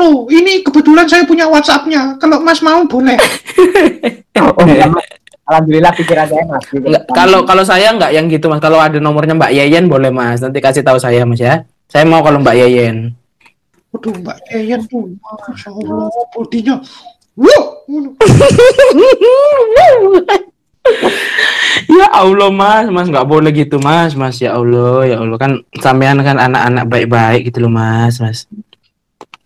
No 0.00 0.24
ini 0.32 0.64
kebetulan 0.64 1.04
saya 1.04 1.28
punya 1.28 1.44
WhatsAppnya. 1.50 2.16
Kalau 2.16 2.40
Mas 2.40 2.64
mau 2.64 2.80
boleh. 2.88 3.18
Oh, 4.38 4.54
iya. 4.70 4.86
Alhamdulillah 5.48 5.92
pikiran 5.96 6.28
saya 6.28 6.44
mas. 6.44 6.64
Nggak, 6.68 7.02
kalau 7.16 7.40
kalau 7.48 7.64
saya 7.64 7.88
nggak 7.96 8.12
yang 8.12 8.28
gitu 8.28 8.52
mas. 8.52 8.60
Kalau 8.60 8.76
ada 8.76 9.00
nomornya 9.00 9.32
mbak 9.32 9.52
Yeyen 9.56 9.88
boleh 9.88 10.12
mas. 10.12 10.44
Nanti 10.44 10.60
kasih 10.60 10.84
tahu 10.84 11.00
saya 11.00 11.24
mas 11.24 11.40
ya. 11.40 11.64
Saya 11.88 12.04
mau 12.04 12.20
kalau 12.20 12.44
mbak 12.44 12.52
Yeyen. 12.52 13.16
Waduh 13.88 14.12
Mbak 14.20 14.38
Yayan 14.52 14.84
tuh 14.84 15.16
Masya 15.16 15.72
Allah 15.72 16.12
bodinya 16.36 16.76
ya 21.88 22.06
Allah 22.12 22.50
mas. 22.52 22.92
Mas 22.92 23.08
nggak 23.08 23.24
boleh 23.24 23.48
gitu 23.56 23.80
mas. 23.80 24.12
Mas 24.12 24.36
ya 24.44 24.60
Allah 24.60 25.08
ya 25.08 25.24
Allah. 25.24 25.40
Kan 25.40 25.64
sampean 25.80 26.20
kan 26.20 26.36
anak-anak 26.36 26.84
baik-baik 26.84 27.48
gitu 27.48 27.64
loh 27.64 27.72
mas 27.72 28.20
mas. 28.20 28.44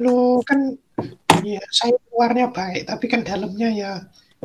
Lo 0.02 0.42
kan 0.42 0.74
ya 1.46 1.62
saya 1.70 1.94
luarnya 2.10 2.50
baik 2.50 2.86
tapi 2.86 3.06
kan 3.10 3.22
dalamnya 3.22 3.70
ya 3.70 3.92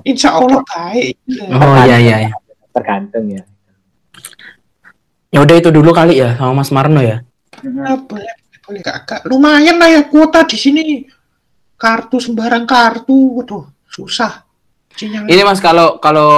Insya 0.03 0.37
Allah 0.37 0.61
baik 0.61 1.15
oh 1.47 1.75
iya 1.85 1.97
iya 1.97 2.15
iya. 2.27 2.31
Tergantung 2.69 3.25
ya. 3.29 3.41
ya 5.29 5.39
udah 5.41 5.55
itu 5.57 5.69
dulu 5.69 5.89
kali 5.91 6.21
ya 6.21 6.37
sama 6.37 6.61
mas 6.61 6.69
Marno 6.69 7.01
ya 7.01 7.21
Nah, 7.57 7.97
boleh 7.97 8.29
boleh 8.61 8.81
kakak 8.85 9.25
lumayan 9.25 9.81
lah 9.81 9.89
ya 9.89 10.01
kuota 10.05 10.45
di 10.45 10.53
sini 10.53 10.83
kartu 11.73 12.21
sembarang 12.21 12.69
kartu 12.69 13.41
waduh 13.41 13.65
susah 13.87 14.45
sinyal 14.93 15.25
Ini 15.25 15.41
Mas 15.41 15.57
kalau 15.57 15.97
kalau 15.97 16.29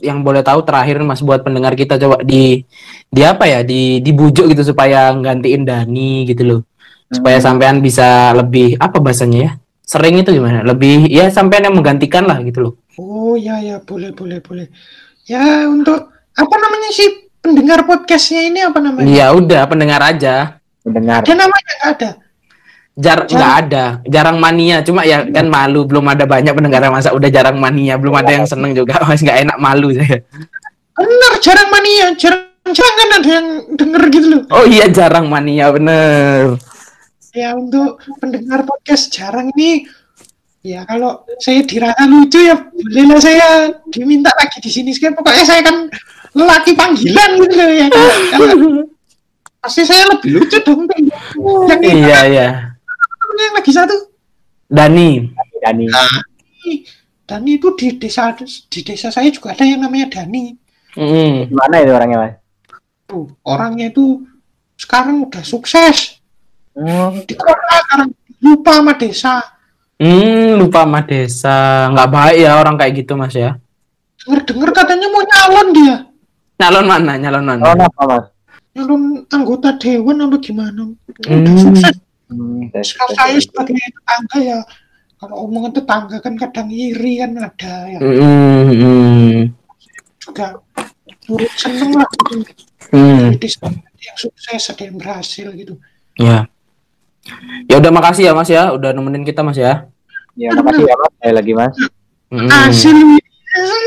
yang 0.00 0.24
boleh 0.24 0.40
tahu 0.40 0.64
terakhir 0.64 1.00
Mas 1.04 1.20
buat 1.20 1.44
pendengar 1.44 1.76
kita 1.76 2.00
coba 2.00 2.24
di 2.24 2.64
di 3.08 3.20
apa 3.20 3.44
ya 3.44 3.60
di 3.60 4.00
dibujuk 4.00 4.48
gitu 4.48 4.64
supaya 4.64 5.12
gantiin 5.12 5.64
Dani 5.64 6.24
gitu 6.24 6.44
loh. 6.44 6.60
Supaya 7.08 7.36
Hmm. 7.36 7.44
sampean 7.44 7.76
bisa 7.84 8.32
lebih 8.32 8.76
apa 8.80 8.96
bahasanya 8.96 9.38
ya? 9.40 9.50
Sering 9.84 10.20
itu 10.20 10.32
gimana? 10.32 10.64
Lebih 10.64 11.08
ya 11.08 11.28
sampean 11.28 11.68
yang 11.68 11.76
menggantikan 11.76 12.24
lah 12.24 12.40
gitu 12.40 12.64
loh. 12.64 12.72
Oh 12.96 13.34
ya 13.34 13.60
ya 13.60 13.76
boleh 13.78 14.10
boleh 14.12 14.38
boleh 14.40 14.66
ya 15.24 15.64
untuk 15.66 16.10
apa 16.32 16.54
namanya 16.56 16.90
sih 16.90 17.08
pendengar 17.38 17.84
podcastnya 17.84 18.46
ini 18.46 18.60
apa 18.62 18.78
namanya 18.78 19.06
Ya 19.06 19.30
udah 19.30 19.66
pendengar 19.66 20.00
aja. 20.00 20.58
Mendengar. 20.82 21.22
ada 21.22 21.32
namanya 21.32 21.70
nggak 21.72 21.90
ada 21.94 22.10
Jar 22.92 23.24
Jarang. 23.24 23.28
nggak 23.32 23.52
ada, 23.64 23.84
jarang 24.04 24.36
mania. 24.36 24.84
Cuma 24.84 25.00
ya 25.02 25.24
kan 25.24 25.48
malu, 25.48 25.88
belum 25.88 26.04
ada 26.06 26.28
banyak 26.28 26.52
pendengar 26.52 26.84
masa 26.92 27.08
udah 27.10 27.32
jarang 27.32 27.56
mania, 27.56 27.96
belum 27.96 28.12
ada 28.12 28.28
yang 28.30 28.44
seneng 28.44 28.76
juga. 28.76 29.00
Mas 29.08 29.24
nggak 29.24 29.48
enak 29.48 29.56
malu 29.56 29.96
saya. 29.96 30.20
bener 30.92 31.32
jarang 31.40 31.72
mania 31.72 32.12
jarang 32.14 32.44
jarang 32.68 32.94
kan 32.94 33.08
ada 33.16 33.28
yang 33.32 33.46
denger 33.74 34.02
gitu 34.12 34.26
loh 34.28 34.42
Oh 34.52 34.64
iya 34.68 34.86
jarang 34.86 35.24
mania 35.26 35.72
bener. 35.72 36.60
ya 37.32 37.56
untuk 37.56 37.96
pendengar 38.20 38.60
podcast 38.62 39.08
jarang 39.08 39.48
ini 39.56 39.88
ya 40.62 40.86
kalau 40.86 41.26
saya 41.42 41.66
dirasa 41.66 42.06
lucu 42.06 42.38
ya 42.38 42.54
bolehlah 42.54 43.18
saya 43.18 43.46
diminta 43.90 44.30
lagi 44.38 44.62
di 44.62 44.70
sini 44.70 44.90
sekali 44.94 45.18
pokoknya 45.18 45.44
saya 45.44 45.60
kan 45.66 45.90
lelaki 46.32 46.72
panggilan 46.78 47.30
gitu 47.42 47.54
loh 47.58 47.74
ya 47.74 47.86
kan. 47.90 48.00
Pasti 49.62 49.82
saya 49.86 50.06
lebih 50.10 50.38
lucu 50.42 50.58
dong 50.62 50.86
yang 51.70 51.82
Iya 51.82 52.20
iya. 52.30 52.48
yang 53.32 53.54
lagi 53.58 53.70
satu 53.74 53.94
Dani. 54.70 55.28
Dani. 55.62 55.86
Dani 57.26 57.50
itu 57.54 57.68
di 57.78 57.98
desa 57.98 58.34
di 58.70 58.80
desa 58.82 59.10
saya 59.10 59.28
juga 59.30 59.54
ada 59.54 59.66
yang 59.66 59.82
namanya 59.82 60.08
Dani 60.22 60.58
Mm. 60.92 61.48
Gimana 61.48 61.80
itu 61.80 61.88
orangnya 61.96 62.18
mas? 62.20 62.34
tuh 63.08 63.24
orangnya 63.48 63.88
itu 63.88 64.20
sekarang 64.76 65.24
udah 65.24 65.40
sukses 65.40 66.20
Oh, 66.76 67.12
di 67.28 67.32
kota 67.32 67.56
sekarang 67.84 68.12
lupa 68.40 68.80
sama 68.80 68.92
desa 68.96 69.51
Hmm, 70.02 70.58
lupa 70.58 70.82
sama 70.82 71.00
desa. 71.06 71.86
Nggak 71.94 72.10
baik 72.10 72.36
ya 72.42 72.50
orang 72.58 72.74
kayak 72.74 72.92
gitu, 72.98 73.14
Mas 73.14 73.38
ya. 73.38 73.54
denger 74.22 74.40
dengar 74.46 74.70
katanya 74.70 75.06
mau 75.10 75.18
nyalon 75.26 75.68
dia 75.74 75.96
Nyalon 76.62 76.86
mana? 76.86 77.12
Nyalon 77.18 77.42
mana? 77.42 77.62
oh 77.66 77.74
apa 77.74 78.02
mas? 78.06 78.24
nyalon 78.72 79.02
anggota 79.34 79.74
dewan 79.82 80.22
apa 80.22 80.36
gimana? 80.38 80.82
Udah 81.10 81.26
Hmm. 81.26 81.58
sukses. 81.58 81.96
Hmm, 82.32 82.64
saya 83.12 83.36
sebagai 83.42 83.76
tetangga 83.76 84.38
ya, 84.40 84.58
kalau 85.20 85.44
omongan 85.44 85.76
tetangga 85.76 86.16
kan 86.22 86.34
kadang 86.40 86.72
iri 86.72 87.20
kan 87.20 87.36
ada 87.36 87.74
ya. 87.92 87.98
Hmm, 88.00 88.62
hmm, 88.72 89.36
Juga 90.16 90.56
turut 91.28 91.52
seneng 91.60 91.92
lah 91.98 92.08
gitu. 92.08 92.34
hmm. 92.94 93.36
Jadi 93.36 93.46
yang 94.02 94.16
sukses 94.16 94.62
ada 94.72 94.82
yang 94.86 94.96
berhasil 94.96 95.46
gitu. 95.52 95.74
Ya. 96.16 96.48
Ya 97.68 97.76
udah 97.78 97.92
makasih 97.92 98.30
ya 98.30 98.32
Mas 98.32 98.48
ya, 98.48 98.72
udah 98.72 98.96
nemenin 98.96 99.22
kita 99.28 99.44
Mas 99.44 99.60
ya. 99.60 99.91
Ya, 100.36 100.48
makasih 100.56 100.84
ya 100.88 100.94
mas. 100.96 101.10
Sekali 101.12 101.34
lagi 101.36 101.52
mas. 101.52 101.74
Hmm. 102.32 102.48
Hasil 102.48 102.96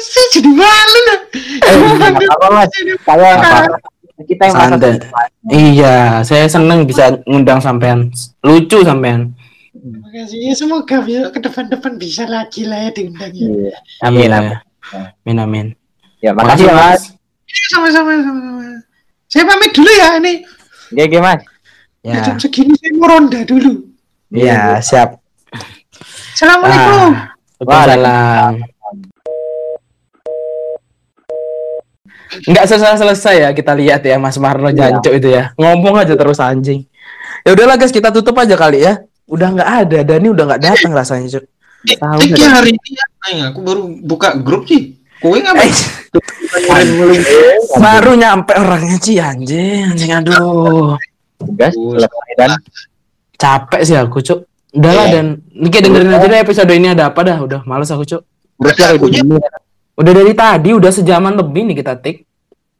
saya 0.05 0.25
jadi 0.38 0.51
malu 0.53 0.99
lah. 1.10 1.19
Nggak 2.13 2.36
apa 2.38 2.47
mas. 2.53 2.69
Saya 3.01 3.29
kita 4.23 4.43
yang 4.47 4.55
Santai. 4.55 4.95
Iya, 5.51 5.95
saya 6.23 6.45
seneng 6.47 6.88
bisa 6.88 7.19
ngundang 7.27 7.60
sampean. 7.60 8.13
Lucu 8.45 8.86
sampean. 8.86 9.36
Makasih. 9.75 10.39
Ya, 10.39 10.53
semoga 10.55 11.03
bisa 11.03 11.29
ke 11.36 11.39
depan-depan 11.43 11.99
bisa 11.99 12.23
lagi 12.25 12.63
lah 12.63 12.88
ya 12.88 12.91
diundangnya. 12.95 13.47
Iya. 13.49 13.77
Amin. 14.08 14.29
Iya. 14.31 14.39
ya. 14.39 14.58
Amin 15.25 15.38
amin. 15.41 15.65
Ya, 16.23 16.31
makasih 16.31 16.69
ya 16.71 16.73
mas. 16.73 17.01
Iya, 17.45 17.65
Sama-sama, 17.75 18.12
sama-sama. 18.23 18.63
Saya 19.27 19.43
pamit 19.49 19.71
dulu 19.75 19.91
ya 19.91 20.08
ini. 20.21 20.34
Oke, 20.93 21.03
oke 21.12 21.17
mas. 21.19 21.41
Ya. 22.05 22.13
Ya. 22.15 22.23
Jam 22.23 22.38
segini 22.39 22.73
saya 22.77 22.91
mau 22.95 23.10
ronda 23.10 23.41
dulu. 23.43 23.84
Ya, 24.31 24.79
siap. 24.79 25.25
Assalamualaikum. 26.36 27.12
Ah, 27.15 27.63
Waalaikumsalam. 27.63 28.54
Enggak 32.43 32.65
selesai-selesai 32.67 33.36
ya 33.39 33.50
kita 33.56 33.71
lihat 33.71 34.04
ya 34.04 34.19
Mas 34.19 34.36
Marno 34.36 34.67
Iya. 34.67 35.00
jancuk 35.00 35.15
itu 35.15 35.32
ya. 35.32 35.56
Ngomong 35.56 35.95
aja 36.04 36.12
terus 36.19 36.43
anjing. 36.43 36.84
Ya 37.48 37.56
udahlah 37.56 37.80
guys, 37.80 37.95
kita 37.95 38.12
tutup 38.12 38.36
aja 38.36 38.60
kali 38.60 38.84
ya. 38.84 39.00
Udah 39.32 39.56
nggak 39.56 39.69
ada, 39.88 39.98
Dani 40.04 40.28
udah 40.28 40.43
nggak 40.43 40.62
datang 40.62 40.91
rasanya, 40.91 41.39
Cuk. 41.39 41.48
Eh, 41.88 41.95
Tahu 41.95 42.19
Tik, 42.19 42.30
sudah. 42.36 42.50
hari 42.52 42.71
ini 42.76 42.89
ya, 43.00 43.06
aku 43.56 43.60
baru 43.63 43.82
buka 44.04 44.36
grup 44.36 44.67
sih. 44.67 45.00
Kowe 45.24 45.39
ngapain? 45.39 45.71
Eh, 45.71 47.56
baru 47.80 48.12
nyampe 48.19 48.52
orangnya 48.52 48.98
sih 49.00 49.15
anjing, 49.17 49.95
anjing 49.95 50.12
aduh. 50.12 51.00
Dan 51.48 52.52
Capek 53.39 53.82
sih 53.88 53.95
aku, 53.95 54.19
Cuk. 54.19 54.44
Udahlah 54.76 55.06
Iya. 55.08 55.14
dan 55.16 55.26
kayak 55.72 55.84
dengerin 55.88 56.12
aja 56.12 56.28
deh 56.28 56.40
episode 56.44 56.70
ini 56.70 56.88
ada 56.92 57.08
apa 57.08 57.20
dah. 57.24 57.38
Udah 57.40 57.60
males 57.64 57.88
aku, 57.88 58.04
Cuk. 58.04 58.22
Akunya- 58.60 59.24
gini. 59.24 59.40
Udah 59.96 60.12
dari 60.12 60.34
tadi 60.36 60.70
udah 60.76 60.92
sejaman 60.92 61.40
lebih 61.40 61.64
nih 61.66 61.76
kita 61.80 61.96
take. 61.96 62.28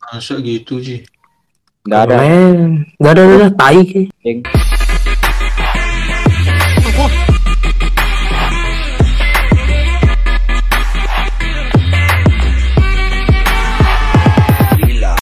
Masa 0.04 0.36
gitu 0.38 0.84
sih. 0.84 1.00
Nggak 1.88 2.00
ada. 2.04 2.16
Nggak 3.00 3.12
ada 3.16 3.22
udah 3.24 3.50
tai. 3.56 4.12